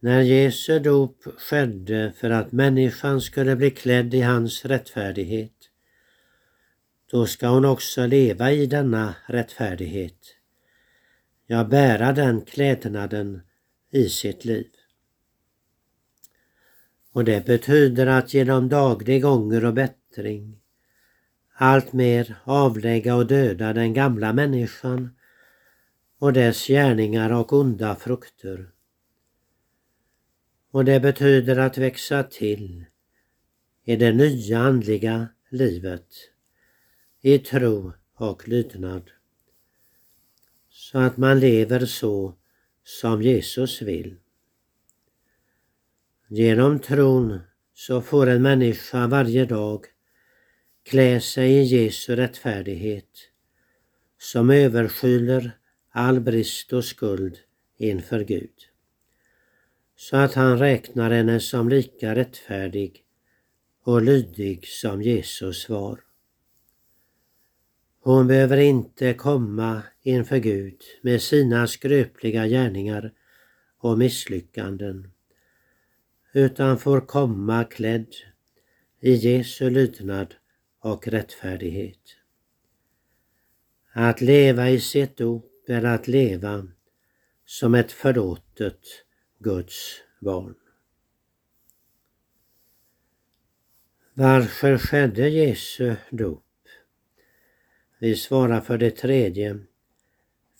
När 0.00 0.20
Jesu 0.20 0.78
dop 0.78 1.24
skedde 1.38 2.12
för 2.16 2.30
att 2.30 2.52
människan 2.52 3.20
skulle 3.20 3.56
bli 3.56 3.70
klädd 3.70 4.14
i 4.14 4.20
hans 4.20 4.64
rättfärdighet, 4.64 5.52
då 7.10 7.26
ska 7.26 7.48
hon 7.48 7.64
också 7.64 8.06
leva 8.06 8.52
i 8.52 8.66
denna 8.66 9.14
rättfärdighet. 9.26 10.36
Ja, 11.46 11.64
bära 11.64 12.12
den 12.12 12.40
klädnaden 12.40 13.42
i 13.90 14.08
sitt 14.08 14.44
liv. 14.44 14.70
Och 17.12 17.24
det 17.24 17.46
betyder 17.46 18.06
att 18.06 18.34
genom 18.34 18.68
daglig 18.68 19.24
ånger 19.24 19.64
och 19.64 19.74
bättring 19.74 20.58
allt 21.60 21.92
mer 21.92 22.36
avlägga 22.44 23.16
och 23.16 23.26
döda 23.26 23.72
den 23.72 23.94
gamla 23.94 24.32
människan 24.32 25.10
och 26.18 26.32
dess 26.32 26.66
gärningar 26.66 27.32
och 27.32 27.52
onda 27.52 27.96
frukter. 27.96 28.70
Och 30.70 30.84
det 30.84 31.00
betyder 31.00 31.58
att 31.58 31.78
växa 31.78 32.22
till 32.22 32.84
i 33.84 33.96
det 33.96 34.12
nya 34.12 34.58
andliga 34.58 35.28
livet 35.50 36.06
i 37.20 37.38
tro 37.38 37.92
och 38.14 38.48
lydnad. 38.48 39.10
Så 40.68 40.98
att 40.98 41.16
man 41.16 41.40
lever 41.40 41.86
så 41.86 42.34
som 42.84 43.22
Jesus 43.22 43.82
vill. 43.82 44.16
Genom 46.30 46.78
tron 46.78 47.40
så 47.74 48.02
får 48.02 48.26
en 48.26 48.42
människa 48.42 49.06
varje 49.06 49.44
dag 49.44 49.84
klä 50.84 51.20
sig 51.20 51.52
i 51.52 51.62
Jesu 51.62 52.16
rättfärdighet 52.16 53.10
som 54.18 54.50
överskyler 54.50 55.58
all 55.90 56.20
brist 56.20 56.72
och 56.72 56.84
skuld 56.84 57.38
inför 57.76 58.24
Gud. 58.24 58.54
Så 59.96 60.16
att 60.16 60.34
han 60.34 60.58
räknar 60.58 61.10
henne 61.10 61.40
som 61.40 61.68
lika 61.68 62.14
rättfärdig 62.14 63.04
och 63.84 64.02
lydig 64.02 64.66
som 64.66 65.02
Jesus 65.02 65.68
var. 65.68 66.00
Hon 68.00 68.26
behöver 68.26 68.56
inte 68.56 69.14
komma 69.14 69.82
inför 70.02 70.38
Gud 70.38 70.80
med 71.02 71.22
sina 71.22 71.66
skröpliga 71.66 72.46
gärningar 72.46 73.12
och 73.78 73.98
misslyckanden 73.98 75.12
utan 76.32 76.78
får 76.78 77.00
komma 77.00 77.64
klädd 77.64 78.14
i 79.00 79.12
Jesu 79.12 79.70
lydnad 79.70 80.34
och 80.80 81.08
rättfärdighet. 81.08 82.16
Att 83.92 84.20
leva 84.20 84.70
i 84.70 84.80
sitt 84.80 85.16
dop 85.16 85.68
är 85.68 85.84
att 85.84 86.08
leva 86.08 86.68
som 87.44 87.74
ett 87.74 87.92
förlåtet 87.92 88.80
Guds 89.38 90.00
barn. 90.20 90.54
Varför 94.14 94.78
skedde 94.78 95.28
Jesu 95.28 95.96
dop? 96.10 96.44
Vi 97.98 98.16
svarar 98.16 98.60
för 98.60 98.78
det 98.78 98.90
tredje, 98.90 99.58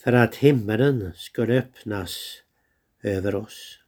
för 0.03 0.13
att 0.13 0.35
himmelen 0.35 1.13
skulle 1.15 1.59
öppnas 1.59 2.43
över 3.03 3.35
oss. 3.35 3.79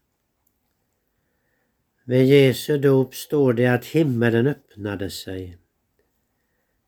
Vid 2.11 2.27
Jesu 2.27 2.79
dop 2.79 3.14
står 3.14 3.53
det 3.53 3.66
att 3.66 3.85
himmelen 3.85 4.46
öppnade 4.46 5.11
sig. 5.11 5.59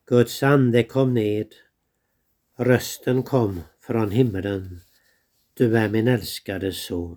Guds 0.07 0.43
ande 0.43 0.83
kom 0.83 1.15
ned. 1.15 1.55
Rösten 2.59 3.23
kom 3.23 3.61
från 3.81 4.11
himmelen. 4.11 4.81
Du 5.55 5.79
är 5.79 5.89
min 5.89 6.09
älskade 6.09 6.73
son. 6.73 7.17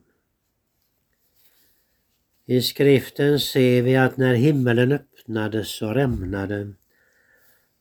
I 2.45 2.61
skriften 2.61 3.39
ser 3.39 3.81
vi 3.81 3.95
att 3.95 4.17
när 4.17 4.35
himmelen 4.35 4.91
öppnades 4.91 5.81
och 5.81 5.95
rämnade 5.95 6.73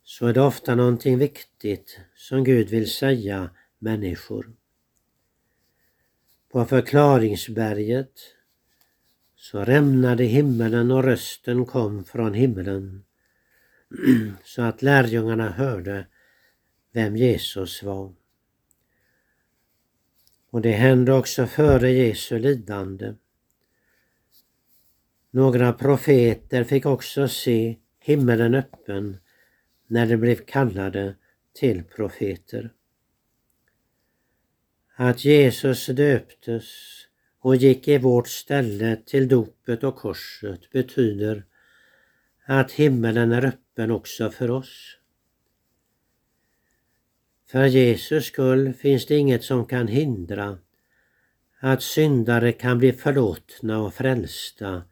så 0.04 0.26
är 0.26 0.32
det 0.32 0.40
ofta 0.40 0.74
någonting 0.74 1.18
viktigt 1.18 2.00
som 2.16 2.44
Gud 2.44 2.68
vill 2.68 2.90
säga 2.90 3.50
människor. 3.78 4.52
På 6.52 6.64
förklaringsberget 6.64 8.33
så 9.44 9.64
rämnade 9.64 10.24
himmelen 10.24 10.90
och 10.90 11.04
rösten 11.04 11.66
kom 11.66 12.04
från 12.04 12.34
himmelen 12.34 13.04
så 14.44 14.62
att 14.62 14.82
lärjungarna 14.82 15.50
hörde 15.50 16.06
vem 16.92 17.16
Jesus 17.16 17.82
var. 17.82 18.14
Och 20.50 20.60
det 20.60 20.72
hände 20.72 21.12
också 21.12 21.46
före 21.46 21.90
Jesu 21.90 22.38
lidande. 22.38 23.14
Några 25.30 25.72
profeter 25.72 26.64
fick 26.64 26.86
också 26.86 27.28
se 27.28 27.76
himmelen 28.00 28.54
öppen 28.54 29.16
när 29.86 30.06
de 30.06 30.16
blev 30.16 30.36
kallade 30.36 31.14
till 31.52 31.84
profeter. 31.84 32.72
Att 34.96 35.24
Jesus 35.24 35.86
döptes 35.86 36.64
och 37.44 37.56
gick 37.56 37.88
i 37.88 37.98
vårt 37.98 38.28
ställe 38.28 38.96
till 38.96 39.28
dopet 39.28 39.84
och 39.84 39.96
korset 39.96 40.70
betyder 40.70 41.44
att 42.44 42.72
himmelen 42.72 43.32
är 43.32 43.44
öppen 43.44 43.90
också 43.90 44.30
för 44.30 44.50
oss. 44.50 44.98
För 47.46 47.64
Jesus 47.66 48.24
skull 48.24 48.72
finns 48.72 49.06
det 49.06 49.16
inget 49.16 49.44
som 49.44 49.66
kan 49.66 49.88
hindra 49.88 50.58
att 51.60 51.82
syndare 51.82 52.52
kan 52.52 52.78
bli 52.78 52.92
förlåtna 52.92 53.80
och 53.80 53.94
frälsta 53.94 54.82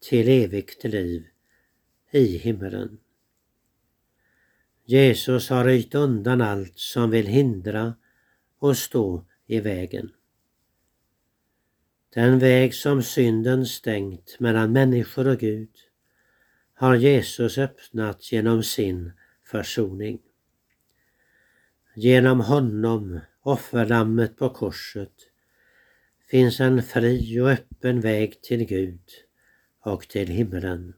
till 0.00 0.28
evigt 0.28 0.84
liv 0.84 1.26
i 2.10 2.36
himmelen. 2.38 2.98
Jesus 4.84 5.48
har 5.48 5.64
röjt 5.64 5.94
undan 5.94 6.40
allt 6.40 6.78
som 6.78 7.10
vill 7.10 7.26
hindra 7.26 7.94
och 8.58 8.76
stå 8.76 9.24
i 9.46 9.60
vägen. 9.60 10.12
Den 12.14 12.38
väg 12.38 12.74
som 12.74 13.02
synden 13.02 13.66
stängt 13.66 14.40
mellan 14.40 14.72
människor 14.72 15.26
och 15.28 15.38
Gud 15.38 15.70
har 16.74 16.94
Jesus 16.94 17.58
öppnat 17.58 18.32
genom 18.32 18.62
sin 18.62 19.12
försoning. 19.44 20.18
Genom 21.94 22.40
honom, 22.40 23.20
offerlammet 23.42 24.36
på 24.36 24.48
korset, 24.48 25.12
finns 26.30 26.60
en 26.60 26.82
fri 26.82 27.40
och 27.40 27.50
öppen 27.50 28.00
väg 28.00 28.42
till 28.42 28.64
Gud 28.64 29.08
och 29.80 30.08
till 30.08 30.28
himmelen. 30.28 30.94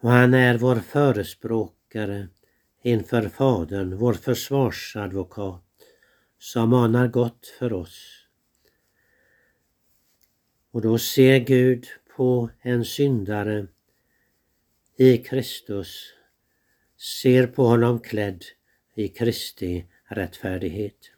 Och 0.00 0.10
han 0.10 0.34
är 0.34 0.58
vår 0.58 0.76
förespråkare 0.76 2.28
inför 2.82 3.28
Fadern, 3.28 3.96
vår 3.96 4.14
försvarsadvokat, 4.14 5.64
som 6.38 6.70
manar 6.70 7.08
gott 7.08 7.46
för 7.58 7.72
oss. 7.72 8.27
Och 10.78 10.82
då 10.82 10.98
ser 10.98 11.38
Gud 11.38 11.86
på 12.16 12.50
en 12.60 12.84
syndare 12.84 13.66
i 14.96 15.18
Kristus, 15.18 16.12
ser 16.96 17.46
på 17.46 17.64
honom 17.64 18.00
klädd 18.00 18.44
i 18.94 19.08
Kristi 19.08 19.86
rättfärdighet. 20.04 21.10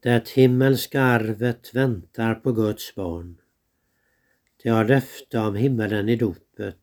Det 0.00 0.28
himmelska 0.28 1.02
arvet 1.02 1.74
väntar 1.74 2.34
på 2.34 2.52
Guds 2.52 2.94
barn. 2.94 3.36
Det 4.62 4.68
har 4.68 4.84
löfte 4.84 5.38
om 5.38 5.54
himmelen 5.56 6.08
i 6.08 6.16
dopet 6.16 6.82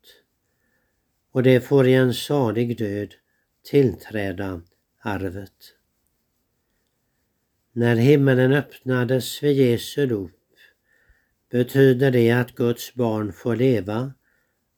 och 1.32 1.44
det 1.44 1.62
får 1.62 1.88
i 1.88 1.94
en 1.94 2.14
salig 2.14 2.78
död 2.78 3.16
tillträda 3.64 4.62
arvet. 5.00 5.76
När 7.72 7.96
himmelen 7.96 8.54
öppnades 8.54 9.44
vid 9.44 9.58
Jesu 9.58 10.06
dop 10.06 10.32
betyder 11.56 12.12
det 12.12 12.32
att 12.32 12.56
Guds 12.56 12.94
barn 12.94 13.34
får 13.34 13.56
leva 13.56 14.14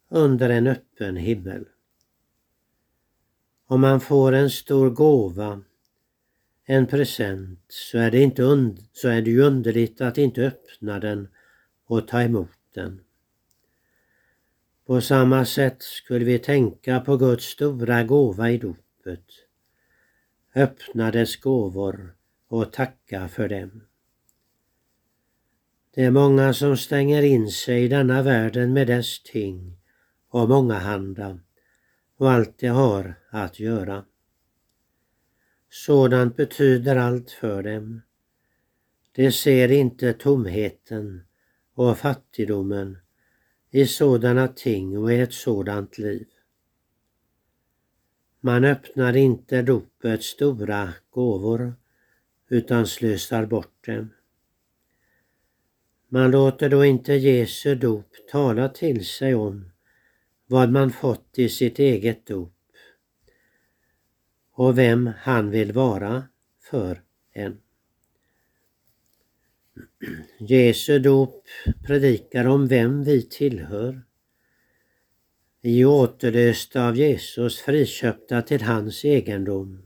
under 0.10 0.50
en 0.50 0.68
öppen 0.68 1.16
himmel. 1.16 1.66
Om 3.68 3.82
man 3.82 4.00
får 4.00 4.32
en 4.32 4.50
stor 4.50 4.90
gåva, 4.90 5.62
en 6.66 6.88
present, 6.88 7.60
så 7.68 7.98
är 7.98 8.12
det, 8.12 8.22
inte 8.22 8.44
und 8.44 8.80
så 8.94 9.08
är 9.10 9.22
det 9.22 9.32
ju 9.32 9.42
underligt 9.42 10.02
att 10.02 10.18
inte 10.18 10.42
öppna 10.42 11.00
den 11.00 11.28
och 11.86 12.08
ta 12.08 12.22
emot 12.22 12.60
den. 12.74 13.02
På 14.86 15.02
samma 15.02 15.46
sätt 15.46 15.84
skulle 15.84 16.26
vi 16.26 16.40
tänka 16.40 17.00
på 17.00 17.18
Guds 17.18 17.46
stora 17.46 18.04
gåva 18.04 18.52
i 18.52 18.58
dopet, 18.58 19.26
öppna 20.56 21.12
dess 21.12 21.36
gåvor 21.36 22.16
och 22.48 22.74
tacka 22.74 23.28
för 23.28 23.50
dem. 23.50 23.87
Det 25.98 26.04
är 26.04 26.12
många 26.12 26.54
som 26.54 26.78
stänger 26.78 27.22
in 27.22 27.52
sig 27.52 27.84
i 27.84 27.88
denna 27.88 28.24
världen 28.24 28.74
med 28.74 28.88
dess 28.88 29.24
ting 29.24 29.78
och 30.30 30.50
mångahanda 30.50 31.40
och 32.18 32.32
allt 32.32 32.58
det 32.58 32.68
har 32.68 33.16
att 33.30 33.60
göra. 33.60 34.06
Sådant 35.70 36.36
betyder 36.36 36.96
allt 36.96 37.32
för 37.32 37.64
dem. 37.64 38.02
De 39.12 39.32
ser 39.32 39.72
inte 39.72 40.14
tomheten 40.14 41.24
och 41.74 41.98
fattigdomen 41.98 42.98
i 43.72 43.86
sådana 43.86 44.48
ting 44.48 44.98
och 44.98 45.14
i 45.14 45.20
ett 45.20 45.34
sådant 45.34 45.98
liv. 45.98 46.28
Man 48.40 48.64
öppnar 48.64 49.16
inte 49.16 49.62
dopets 49.62 50.26
stora 50.26 50.94
gåvor 51.10 51.76
utan 52.50 52.88
slösar 52.88 53.46
bort 53.46 53.86
dem. 53.86 54.10
Man 56.10 56.32
låter 56.32 56.70
då 56.70 56.86
inte 56.86 57.14
Jesu 57.14 57.76
dop 57.76 58.16
tala 58.32 58.70
till 58.70 59.06
sig 59.06 59.36
om 59.36 59.72
vad 60.46 60.72
man 60.72 60.92
fått 60.92 61.40
i 61.40 61.50
sitt 61.50 61.80
eget 61.80 62.26
dop 62.26 62.54
och 64.52 64.78
vem 64.78 65.12
han 65.20 65.52
vill 65.52 65.72
vara 65.72 66.24
för 66.70 67.02
en. 67.34 67.58
Jesu 70.38 71.00
dop 71.00 71.48
predikar 71.86 72.48
om 72.48 72.68
vem 72.68 73.04
vi 73.04 73.22
tillhör. 73.22 74.02
Vi 75.62 75.82
är 75.82 75.86
återlösta 75.86 76.88
av 76.88 76.96
Jesus, 76.96 77.60
friköpta 77.60 78.42
till 78.42 78.62
hans 78.62 79.06
egendom. 79.06 79.86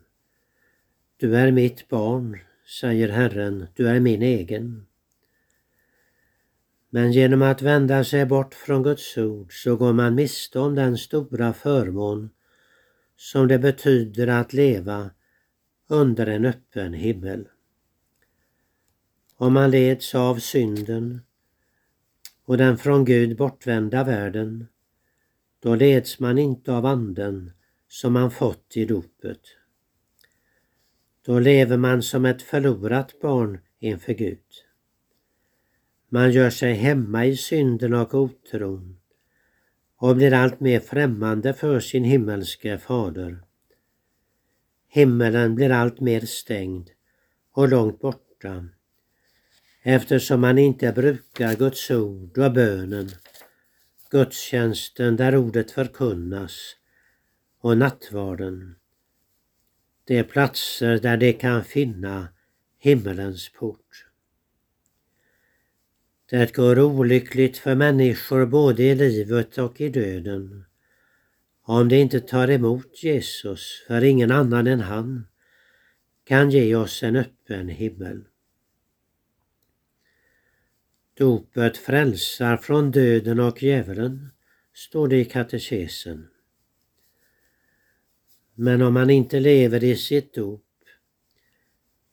Du 1.17 1.35
är 1.37 1.51
mitt 1.51 1.87
barn, 1.87 2.39
säger 2.79 3.09
Herren, 3.09 3.67
du 3.75 3.87
är 3.87 3.99
min 3.99 4.21
egen. 4.21 4.85
Men 6.93 7.11
genom 7.11 7.41
att 7.41 7.61
vända 7.61 8.03
sig 8.03 8.25
bort 8.25 8.53
från 8.53 8.83
Guds 8.83 9.17
ord 9.17 9.63
så 9.63 9.75
går 9.75 9.93
man 9.93 10.15
miste 10.15 10.59
om 10.59 10.75
den 10.75 10.97
stora 10.97 11.53
förmån 11.53 12.29
som 13.15 13.47
det 13.47 13.59
betyder 13.59 14.27
att 14.27 14.53
leva 14.53 15.11
under 15.87 16.27
en 16.27 16.45
öppen 16.45 16.93
himmel. 16.93 17.47
Om 19.35 19.53
man 19.53 19.71
leds 19.71 20.15
av 20.15 20.35
synden 20.35 21.21
och 22.45 22.57
den 22.57 22.77
från 22.77 23.05
Gud 23.05 23.37
bortvända 23.37 24.03
världen, 24.03 24.67
då 25.59 25.75
leds 25.75 26.19
man 26.19 26.37
inte 26.37 26.73
av 26.73 26.85
anden 26.85 27.51
som 27.87 28.13
man 28.13 28.31
fått 28.31 28.77
i 28.77 28.85
dopet. 28.85 29.41
Då 31.25 31.39
lever 31.39 31.77
man 31.77 32.01
som 32.01 32.25
ett 32.25 32.41
förlorat 32.41 33.19
barn 33.21 33.59
inför 33.79 34.13
Gud. 34.13 34.39
Man 36.13 36.31
gör 36.31 36.49
sig 36.49 36.73
hemma 36.73 37.25
i 37.25 37.37
synden 37.37 37.93
och 37.93 38.13
otron 38.13 38.97
och 39.97 40.15
blir 40.15 40.33
allt 40.33 40.59
mer 40.59 40.79
främmande 40.79 41.53
för 41.53 41.79
sin 41.79 42.03
himmelske 42.03 42.77
fader. 42.77 43.43
Himmelen 44.87 45.55
blir 45.55 45.69
allt 45.69 45.99
mer 45.99 46.21
stängd 46.21 46.89
och 47.51 47.69
långt 47.69 47.99
borta 47.99 48.65
eftersom 49.83 50.41
man 50.41 50.57
inte 50.57 50.91
brukar 50.91 51.55
Guds 51.55 51.91
ord 51.91 52.37
och 52.37 52.53
bönen, 52.53 53.09
gudstjänsten 54.09 55.15
där 55.15 55.35
ordet 55.35 55.71
förkunnas 55.71 56.75
och 57.59 57.77
nattvarden. 57.77 58.75
Det 60.03 60.17
är 60.17 60.23
platser 60.23 60.97
där 60.97 61.17
de 61.17 61.33
kan 61.33 61.63
finna 61.63 62.27
himmelens 62.77 63.49
port. 63.49 64.10
Det 66.31 66.55
går 66.55 66.79
olyckligt 66.79 67.57
för 67.57 67.75
människor 67.75 68.45
både 68.45 68.83
i 68.83 68.95
livet 68.95 69.57
och 69.57 69.81
i 69.81 69.89
döden 69.89 70.65
om 71.63 71.89
de 71.89 71.95
inte 71.95 72.19
tar 72.19 72.49
emot 72.49 73.03
Jesus, 73.03 73.83
för 73.87 74.03
ingen 74.03 74.31
annan 74.31 74.67
än 74.67 74.79
han 74.79 75.27
kan 76.23 76.51
ge 76.51 76.75
oss 76.75 77.03
en 77.03 77.15
öppen 77.15 77.69
himmel. 77.69 78.23
Dopet 81.13 81.77
frälsar 81.77 82.57
från 82.57 82.91
döden 82.91 83.39
och 83.39 83.63
djävulen, 83.63 84.29
står 84.73 85.07
det 85.07 85.17
i 85.17 85.25
katekesen. 85.25 86.27
Men 88.55 88.81
om 88.81 88.93
man 88.93 89.09
inte 89.09 89.39
lever 89.39 89.83
i 89.83 89.95
sitt 89.95 90.33
dop, 90.33 90.65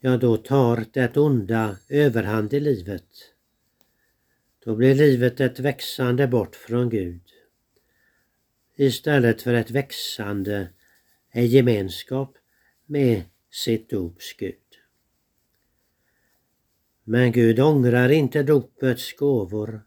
ja 0.00 0.16
då 0.16 0.36
tar 0.36 0.84
det 0.92 1.16
onda 1.16 1.76
överhand 1.88 2.54
i 2.54 2.60
livet. 2.60 3.37
Då 4.68 4.74
blir 4.74 4.94
livet 4.94 5.40
ett 5.40 5.60
växande 5.60 6.26
bort 6.26 6.56
från 6.56 6.88
Gud 6.88 7.22
istället 8.76 9.42
för 9.42 9.54
ett 9.54 9.70
växande 9.70 10.68
är 11.30 11.42
gemenskap 11.42 12.36
med 12.86 13.22
sitt 13.50 13.90
dops 13.90 14.32
Gud. 14.38 14.54
Men 17.04 17.32
Gud 17.32 17.60
ångrar 17.60 18.08
inte 18.08 18.42
dopets 18.42 19.12
gåvor. 19.16 19.82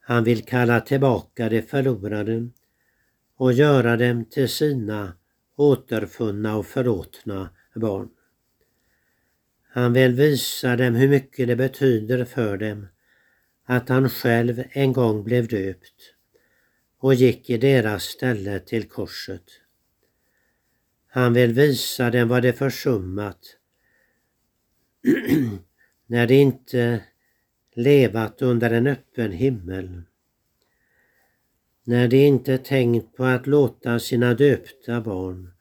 Han 0.00 0.24
vill 0.24 0.44
kalla 0.44 0.80
tillbaka 0.80 1.48
de 1.48 1.62
förlorade 1.62 2.48
och 3.36 3.52
göra 3.52 3.96
dem 3.96 4.24
till 4.24 4.48
sina 4.48 5.16
återfunna 5.56 6.56
och 6.56 6.66
förlåtna 6.66 7.50
barn. 7.74 8.08
Han 9.68 9.92
vill 9.92 10.12
visa 10.12 10.76
dem 10.76 10.94
hur 10.94 11.08
mycket 11.08 11.48
det 11.48 11.56
betyder 11.56 12.24
för 12.24 12.56
dem 12.56 12.86
att 13.64 13.88
han 13.88 14.10
själv 14.10 14.64
en 14.70 14.92
gång 14.92 15.24
blev 15.24 15.48
döpt 15.48 16.14
och 16.98 17.14
gick 17.14 17.50
i 17.50 17.58
deras 17.58 18.02
ställe 18.02 18.60
till 18.60 18.88
korset. 18.88 19.44
Han 21.06 21.32
vill 21.32 21.52
visa 21.52 22.10
dem 22.10 22.28
vad 22.28 22.42
de 22.42 22.52
försummat 22.52 23.38
när 26.06 26.26
de 26.26 26.34
inte 26.34 27.04
levat 27.74 28.42
under 28.42 28.70
en 28.70 28.86
öppen 28.86 29.32
himmel. 29.32 30.02
När 31.84 32.08
de 32.08 32.26
inte 32.26 32.58
tänkt 32.58 33.16
på 33.16 33.24
att 33.24 33.46
låta 33.46 33.98
sina 33.98 34.34
döpta 34.34 35.00
barn 35.00 35.52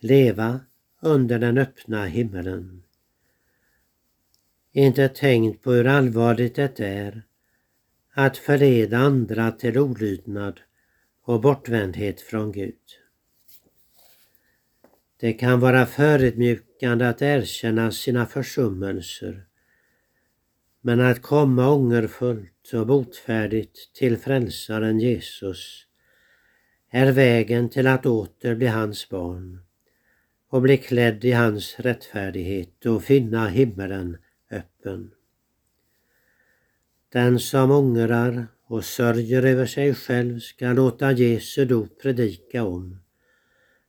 leva 0.00 0.60
under 1.02 1.38
den 1.38 1.58
öppna 1.58 2.04
himmelen. 2.04 2.82
Inte 4.72 5.08
tänkt 5.08 5.62
på 5.62 5.72
hur 5.72 5.86
allvarligt 5.86 6.54
det 6.54 6.80
är 6.80 7.22
att 8.14 8.36
förleda 8.36 8.98
andra 8.98 9.52
till 9.52 9.78
olydnad 9.78 10.60
och 11.22 11.40
bortvändhet 11.40 12.20
från 12.20 12.52
Gud. 12.52 12.74
Det 15.20 15.32
kan 15.32 15.60
vara 15.60 15.86
förödmjukande 15.86 17.08
att 17.08 17.22
erkänna 17.22 17.92
sina 17.92 18.26
försummelser 18.26 19.46
men 20.80 21.00
att 21.00 21.22
komma 21.22 21.70
ångerfullt 21.70 22.72
och 22.72 22.86
botfärdigt 22.86 23.92
till 23.94 24.16
frälsaren 24.16 25.00
Jesus 25.00 25.86
är 26.90 27.12
vägen 27.12 27.68
till 27.68 27.86
att 27.86 28.06
åter 28.06 28.54
bli 28.54 28.66
hans 28.66 29.08
barn 29.08 29.60
och 30.48 30.62
bli 30.62 30.76
klädd 30.76 31.24
i 31.24 31.32
hans 31.32 31.80
rättfärdighet 31.80 32.86
och 32.86 33.02
finna 33.02 33.48
himmelen 33.48 34.18
kroppen. 34.80 35.10
Den 37.12 37.40
som 37.40 37.70
ångrar 37.70 38.46
och 38.66 38.84
sörjer 38.84 39.42
över 39.42 39.66
sig 39.66 39.94
själv 39.94 40.40
ska 40.40 40.72
låta 40.72 41.12
Jesu 41.12 41.64
dop 41.64 42.02
predika 42.02 42.64
om 42.64 42.98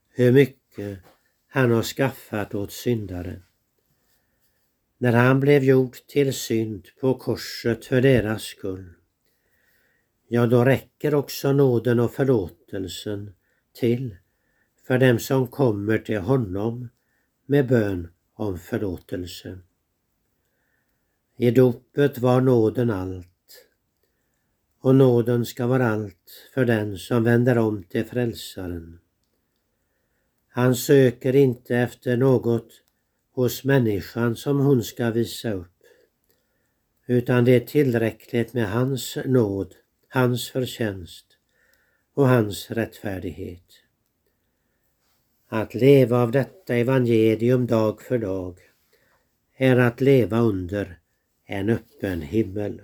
hur 0.09 0.31
mycket 0.31 0.99
han 1.47 1.71
har 1.71 1.83
skaffat 1.83 2.55
åt 2.55 2.71
syndare 2.71 3.41
när 4.97 5.13
han 5.13 5.39
blev 5.39 5.63
gjord 5.63 5.95
till 6.07 6.33
synd 6.33 6.87
på 7.01 7.13
korset 7.13 7.85
för 7.85 8.01
deras 8.01 8.43
skull. 8.43 8.93
Ja, 10.27 10.47
då 10.47 10.65
räcker 10.65 11.15
också 11.15 11.51
nåden 11.51 11.99
och 11.99 12.13
förlåtelsen 12.13 13.33
till 13.73 14.15
för 14.87 14.97
dem 14.97 15.19
som 15.19 15.47
kommer 15.47 15.97
till 15.97 16.19
honom 16.19 16.89
med 17.45 17.67
bön 17.67 18.07
om 18.33 18.59
förlåtelse. 18.59 19.59
I 21.41 21.51
dopet 21.51 22.17
var 22.17 22.41
nåden 22.41 22.89
allt 22.89 23.67
och 24.79 24.95
nåden 24.95 25.45
ska 25.45 25.67
vara 25.67 25.87
allt 25.87 26.49
för 26.53 26.65
den 26.65 26.97
som 26.97 27.23
vänder 27.23 27.57
om 27.57 27.83
till 27.83 28.05
frälsaren. 28.05 28.99
Han 30.47 30.75
söker 30.75 31.35
inte 31.35 31.75
efter 31.75 32.17
något 32.17 32.67
hos 33.31 33.63
människan 33.63 34.35
som 34.35 34.59
hon 34.59 34.83
ska 34.83 35.09
visa 35.09 35.51
upp. 35.51 35.77
Utan 37.05 37.45
det 37.45 37.55
är 37.55 37.59
tillräckligt 37.59 38.53
med 38.53 38.71
hans 38.71 39.17
nåd, 39.25 39.75
hans 40.07 40.49
förtjänst 40.49 41.25
och 42.13 42.27
hans 42.27 42.71
rättfärdighet. 42.71 43.83
Att 45.47 45.73
leva 45.73 46.21
av 46.21 46.31
detta 46.31 46.75
evangelium 46.75 47.67
dag 47.67 48.01
för 48.01 48.17
dag 48.17 48.59
är 49.57 49.77
att 49.77 50.01
leva 50.01 50.39
under 50.39 51.00
en 51.45 51.69
öppen 51.69 52.21
himmel. 52.21 52.81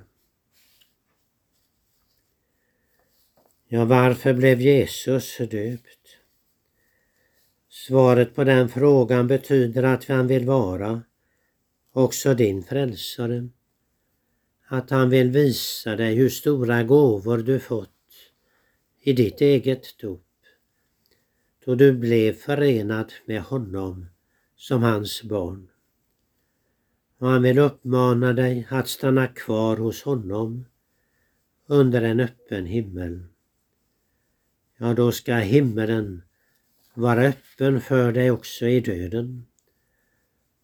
Ja, 3.67 3.86
varför 3.86 4.34
blev 4.34 4.62
Jesus 4.62 5.38
döpt? 5.38 6.17
Svaret 7.70 8.36
på 8.36 8.43
den 8.43 8.70
frågan 8.70 9.28
betyder 9.28 9.84
att 9.84 10.06
han 10.06 10.28
vill 10.28 10.46
vara 10.46 11.02
också 11.91 12.34
din 12.34 12.63
frälsare. 12.63 13.50
Att 14.67 14.89
han 14.89 15.10
vill 15.10 15.32
visa 15.32 15.96
dig 15.96 16.15
hur 16.15 16.30
stora 16.30 16.84
gåvor 16.84 17.38
du 17.38 17.60
fått 17.60 17.89
i 19.02 19.13
ditt 19.13 19.41
eget 19.41 19.98
dop. 20.00 20.24
Då 21.65 21.76
du 21.76 21.93
blev 21.93 22.34
förenad 22.34 23.13
med 23.26 23.41
honom 23.41 24.06
som 24.56 24.84
hans 24.84 25.24
barn 25.24 25.70
och 27.18 27.30
han 27.30 27.42
vill 27.42 27.60
uppmana 27.60 28.34
dig 28.34 28.68
att 28.70 28.88
stanna 28.88 29.28
kvar 29.28 29.78
hos 29.78 30.04
honom 30.04 30.66
under 31.68 32.02
en 32.02 32.20
öppen 32.20 32.66
himmel. 32.66 33.26
Ja, 34.78 34.94
då 34.94 35.12
ska 35.12 35.36
himmelen 35.36 36.24
vara 36.94 37.22
öppen 37.22 37.82
för 37.82 38.12
dig 38.12 38.32
också 38.32 38.68
i 38.68 38.80
döden. 38.80 39.46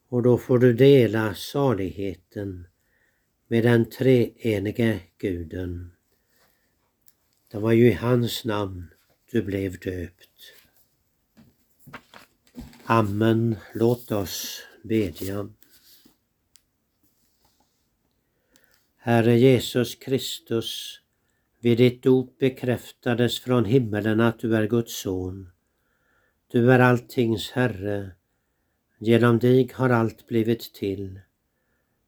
Och 0.09 0.23
då 0.23 0.37
får 0.37 0.59
du 0.59 0.73
dela 0.73 1.35
saligheten 1.35 2.67
med 3.47 3.63
den 3.63 3.89
treenige 3.89 4.99
guden. 5.17 5.91
Det 7.51 7.59
var 7.59 7.71
ju 7.71 7.87
i 7.87 7.93
hans 7.93 8.45
namn 8.45 8.89
du 9.31 9.41
blev 9.41 9.79
döpt. 9.79 10.53
Amen. 12.85 13.55
Låt 13.73 14.11
oss 14.11 14.63
bedja. 14.83 15.49
Herre 19.05 19.37
Jesus 19.37 19.95
Kristus, 19.95 20.99
vid 21.59 21.77
ditt 21.77 22.03
dop 22.03 22.37
bekräftades 22.39 23.39
från 23.39 23.65
himmelen 23.65 24.19
att 24.19 24.39
du 24.39 24.55
är 24.55 24.67
Guds 24.67 24.95
son. 25.01 25.49
Du 26.51 26.71
är 26.71 26.79
alltings 26.79 27.51
Herre. 27.51 28.11
Genom 28.99 29.39
dig 29.39 29.71
har 29.73 29.89
allt 29.89 30.27
blivit 30.27 30.73
till. 30.73 31.19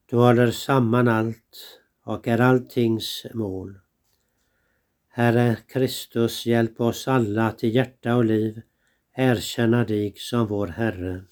Du 0.06 0.16
håller 0.16 0.52
samman 0.52 1.08
allt 1.08 1.80
och 2.04 2.28
är 2.28 2.42
alltings 2.42 3.26
mål. 3.34 3.80
Herre 5.10 5.58
Kristus, 5.68 6.46
hjälp 6.46 6.82
oss 6.82 7.08
alla 7.08 7.48
att 7.48 7.64
i 7.64 7.68
hjärta 7.68 8.16
och 8.16 8.26
liv 8.26 8.62
erkänna 9.16 9.84
dig 9.84 10.14
som 10.18 10.48
vår 10.48 10.68
Herre. 10.68 11.24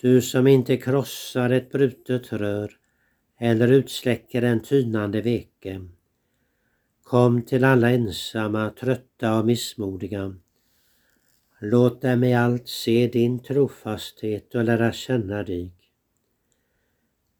Du 0.00 0.22
som 0.22 0.46
inte 0.46 0.76
krossar 0.76 1.50
ett 1.50 1.72
brutet 1.72 2.32
rör 2.32 2.78
eller 3.38 3.68
utsläcker 3.68 4.42
en 4.42 4.60
tynande 4.60 5.20
veke. 5.20 5.88
Kom 7.02 7.42
till 7.42 7.64
alla 7.64 7.90
ensamma, 7.90 8.70
trötta 8.70 9.38
och 9.38 9.46
missmodiga. 9.46 10.36
Låt 11.60 12.02
dem 12.02 12.24
i 12.24 12.34
allt 12.34 12.68
se 12.68 13.06
din 13.06 13.42
trofasthet 13.42 14.54
och 14.54 14.64
lära 14.64 14.92
känna 14.92 15.42
dig. 15.42 15.72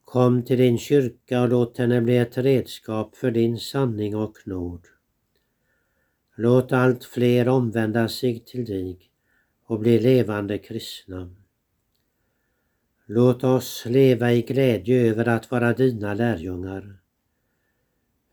Kom 0.05 0.43
till 0.45 0.59
din 0.59 0.79
kyrka 0.79 1.43
och 1.43 1.49
låt 1.49 1.79
henne 1.79 2.01
bli 2.01 2.17
ett 2.17 2.39
redskap 2.39 3.17
för 3.17 3.31
din 3.31 3.59
sanning 3.59 4.17
och 4.17 4.37
nåd. 4.45 4.87
Låt 6.37 6.73
allt 6.73 7.05
fler 7.05 7.49
omvända 7.49 8.09
sig 8.09 8.41
till 8.41 8.65
dig 8.65 8.99
och 9.65 9.81
bli 9.81 10.01
levande 10.01 10.59
kristna. 10.59 11.35
Låt 13.11 13.45
oss 13.45 13.85
leva 13.87 14.33
i 14.33 14.43
glädje 14.43 15.11
över 15.11 15.29
att 15.29 15.51
vara 15.51 15.73
dina 15.73 16.15
lärjungar. 16.15 16.99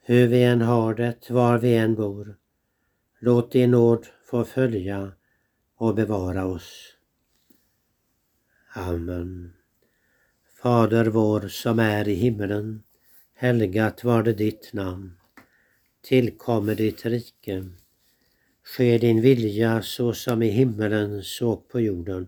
Hur 0.01 0.27
vi 0.27 0.43
än 0.43 0.61
har 0.61 0.93
det, 0.93 1.29
var 1.29 1.57
vi 1.57 1.75
än 1.77 1.95
bor, 1.95 2.35
låt 3.19 3.51
din 3.51 3.71
nåd 3.71 4.07
få 4.29 4.43
följa 4.43 5.11
och 5.75 5.95
bevara 5.95 6.45
oss. 6.45 6.97
Amen. 8.73 9.53
Fader 10.61 11.05
vår 11.05 11.47
som 11.47 11.79
är 11.79 12.07
i 12.07 12.13
himmelen. 12.13 12.83
Helgat 13.33 14.03
var 14.03 14.23
det 14.23 14.33
ditt 14.33 14.73
namn. 14.73 15.17
Tillkommer 16.01 16.75
ditt 16.75 17.05
rike. 17.05 17.69
Ske 18.63 18.97
din 18.97 19.21
vilja 19.21 19.81
så 19.81 20.13
som 20.13 20.43
i 20.43 20.49
himmelen 20.49 21.23
så 21.23 21.57
på 21.57 21.79
jorden. 21.79 22.27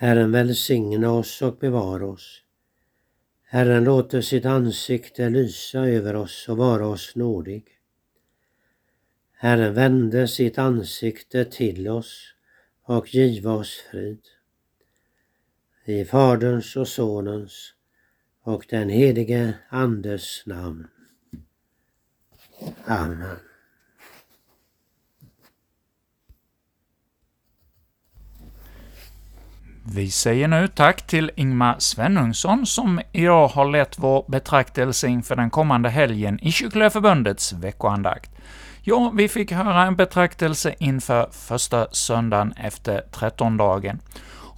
Herren 0.00 0.32
välsigna 0.32 1.10
oss 1.12 1.42
och 1.42 1.56
bevara 1.56 2.06
oss. 2.06 2.42
Herren 3.44 3.84
låter 3.84 4.20
sitt 4.20 4.44
ansikte 4.44 5.30
lysa 5.30 5.78
över 5.78 6.16
oss 6.16 6.48
och 6.48 6.56
vara 6.56 6.86
oss 6.86 7.16
nådig. 7.16 7.64
Herren 9.32 9.74
vände 9.74 10.28
sitt 10.28 10.58
ansikte 10.58 11.44
till 11.44 11.88
oss 11.88 12.34
och 12.82 13.14
giva 13.14 13.52
oss 13.52 13.82
frid. 13.90 14.22
I 15.84 16.04
Faderns 16.04 16.76
och 16.76 16.88
Sonens 16.88 17.74
och 18.42 18.66
den 18.68 18.88
helige 18.88 19.54
Andes 19.68 20.46
namn. 20.46 20.88
Amen. 22.84 23.47
Vi 29.90 30.10
säger 30.10 30.48
nu 30.48 30.68
tack 30.68 31.06
till 31.06 31.30
Ingmar 31.36 31.76
Svenungsson 31.78 32.66
som 32.66 33.00
idag 33.12 33.48
har 33.48 33.70
lett 33.70 33.98
vår 33.98 34.24
betraktelse 34.28 35.08
inför 35.08 35.36
den 35.36 35.50
kommande 35.50 35.88
helgen 35.88 36.38
i 36.42 36.52
Kyrkliga 36.52 36.90
Förbundets 36.90 37.52
veckoandakt. 37.52 38.30
Ja, 38.82 39.12
vi 39.16 39.28
fick 39.28 39.52
höra 39.52 39.82
en 39.82 39.96
betraktelse 39.96 40.74
inför 40.78 41.28
första 41.32 41.88
söndagen 41.90 42.52
efter 42.52 43.00
trettondagen. 43.00 44.00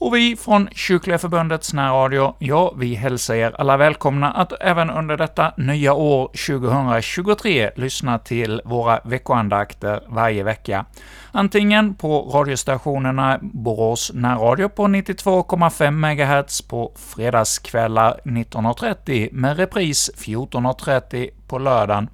Och 0.01 0.15
vi 0.15 0.37
från 0.37 0.69
Kyrkliga 0.73 1.19
Förbundets 1.19 1.73
närradio, 1.73 2.35
ja, 2.39 2.75
vi 2.77 2.95
hälsar 2.95 3.35
er 3.35 3.55
alla 3.59 3.77
välkomna 3.77 4.33
att 4.33 4.53
även 4.61 4.91
under 4.91 5.17
detta 5.17 5.53
nya 5.57 5.95
år 5.95 6.27
2023 6.27 7.71
lyssna 7.77 8.19
till 8.19 8.63
våra 8.65 9.01
veckoandakter 9.05 10.03
varje 10.09 10.43
vecka. 10.43 10.85
Antingen 11.33 11.95
på 11.95 12.31
radiostationerna 12.35 13.39
Borås 13.43 14.11
närradio 14.15 14.69
på 14.69 14.83
92,5 14.83 15.91
MHz 15.91 16.63
på 16.63 16.93
fredagskvällar 16.97 18.21
19.30 18.25 19.29
med 19.33 19.57
repris 19.57 20.11
14.30 20.17 21.31
på 21.47 21.59
lördagen, 21.59 22.09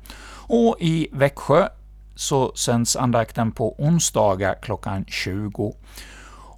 och 0.48 0.76
i 0.80 1.08
Växjö 1.12 1.68
så 2.14 2.52
sänds 2.54 2.96
andakten 2.96 3.52
på 3.52 3.74
onsdagar 3.78 4.56
klockan 4.62 5.04
20. 5.08 5.74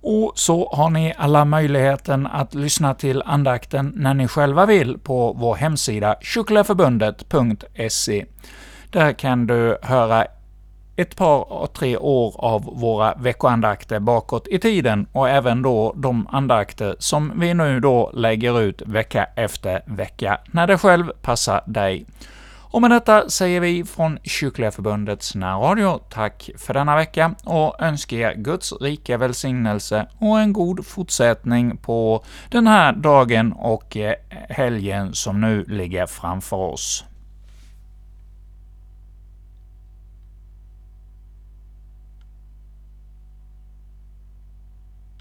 Och 0.01 0.33
så 0.35 0.73
har 0.73 0.91
ni 0.91 1.15
alla 1.19 1.45
möjligheten 1.45 2.27
att 2.27 2.55
lyssna 2.55 2.95
till 2.95 3.23
andakten 3.27 3.93
när 3.97 4.15
ni 4.15 4.29
själva 4.29 4.67
vill 4.67 4.99
på 4.99 5.33
vår 5.33 5.55
hemsida 5.55 6.17
kycklaförbundet.se. 6.21 8.27
Där 8.91 9.13
kan 9.13 9.47
du 9.47 9.79
höra 9.83 10.27
ett 10.97 11.17
par, 11.17 11.67
tre 11.67 11.97
år 11.97 12.35
av 12.39 12.65
våra 12.65 13.15
veckoandakter 13.15 14.01
bakåt 14.01 14.49
i 14.49 14.59
tiden 14.59 15.07
och 15.13 15.29
även 15.29 15.63
då 15.63 15.93
de 15.97 16.27
andakter 16.31 16.97
som 16.99 17.33
vi 17.41 17.55
nu 17.55 17.81
då 17.81 18.11
lägger 18.15 18.61
ut 18.61 18.83
vecka 18.87 19.27
efter 19.37 19.83
vecka, 19.87 20.41
när 20.47 20.67
det 20.67 20.79
själv 20.79 21.13
passar 21.23 21.63
dig. 21.67 22.07
Och 22.71 22.83
med 22.83 22.91
detta 22.91 23.31
säger 23.31 23.61
vi 23.61 23.85
från 23.85 24.19
Kyrkliga 24.25 24.71
Förbundets 24.71 25.35
närradio 25.35 26.01
tack 26.09 26.51
för 26.59 26.75
denna 26.75 26.97
vecka 26.97 27.35
och 27.45 27.83
önskar 27.83 28.17
er 28.17 28.35
Guds 28.35 28.73
rika 28.81 29.17
välsignelse 29.17 30.07
och 30.19 30.41
en 30.41 30.53
god 30.53 30.87
fortsättning 30.87 31.77
på 31.77 32.25
den 32.51 32.67
här 32.67 32.93
dagen 32.93 33.53
och 33.53 33.97
eh, 33.97 34.15
helgen 34.49 35.15
som 35.15 35.41
nu 35.41 35.65
ligger 35.65 36.07
framför 36.07 36.57
oss. 36.57 37.05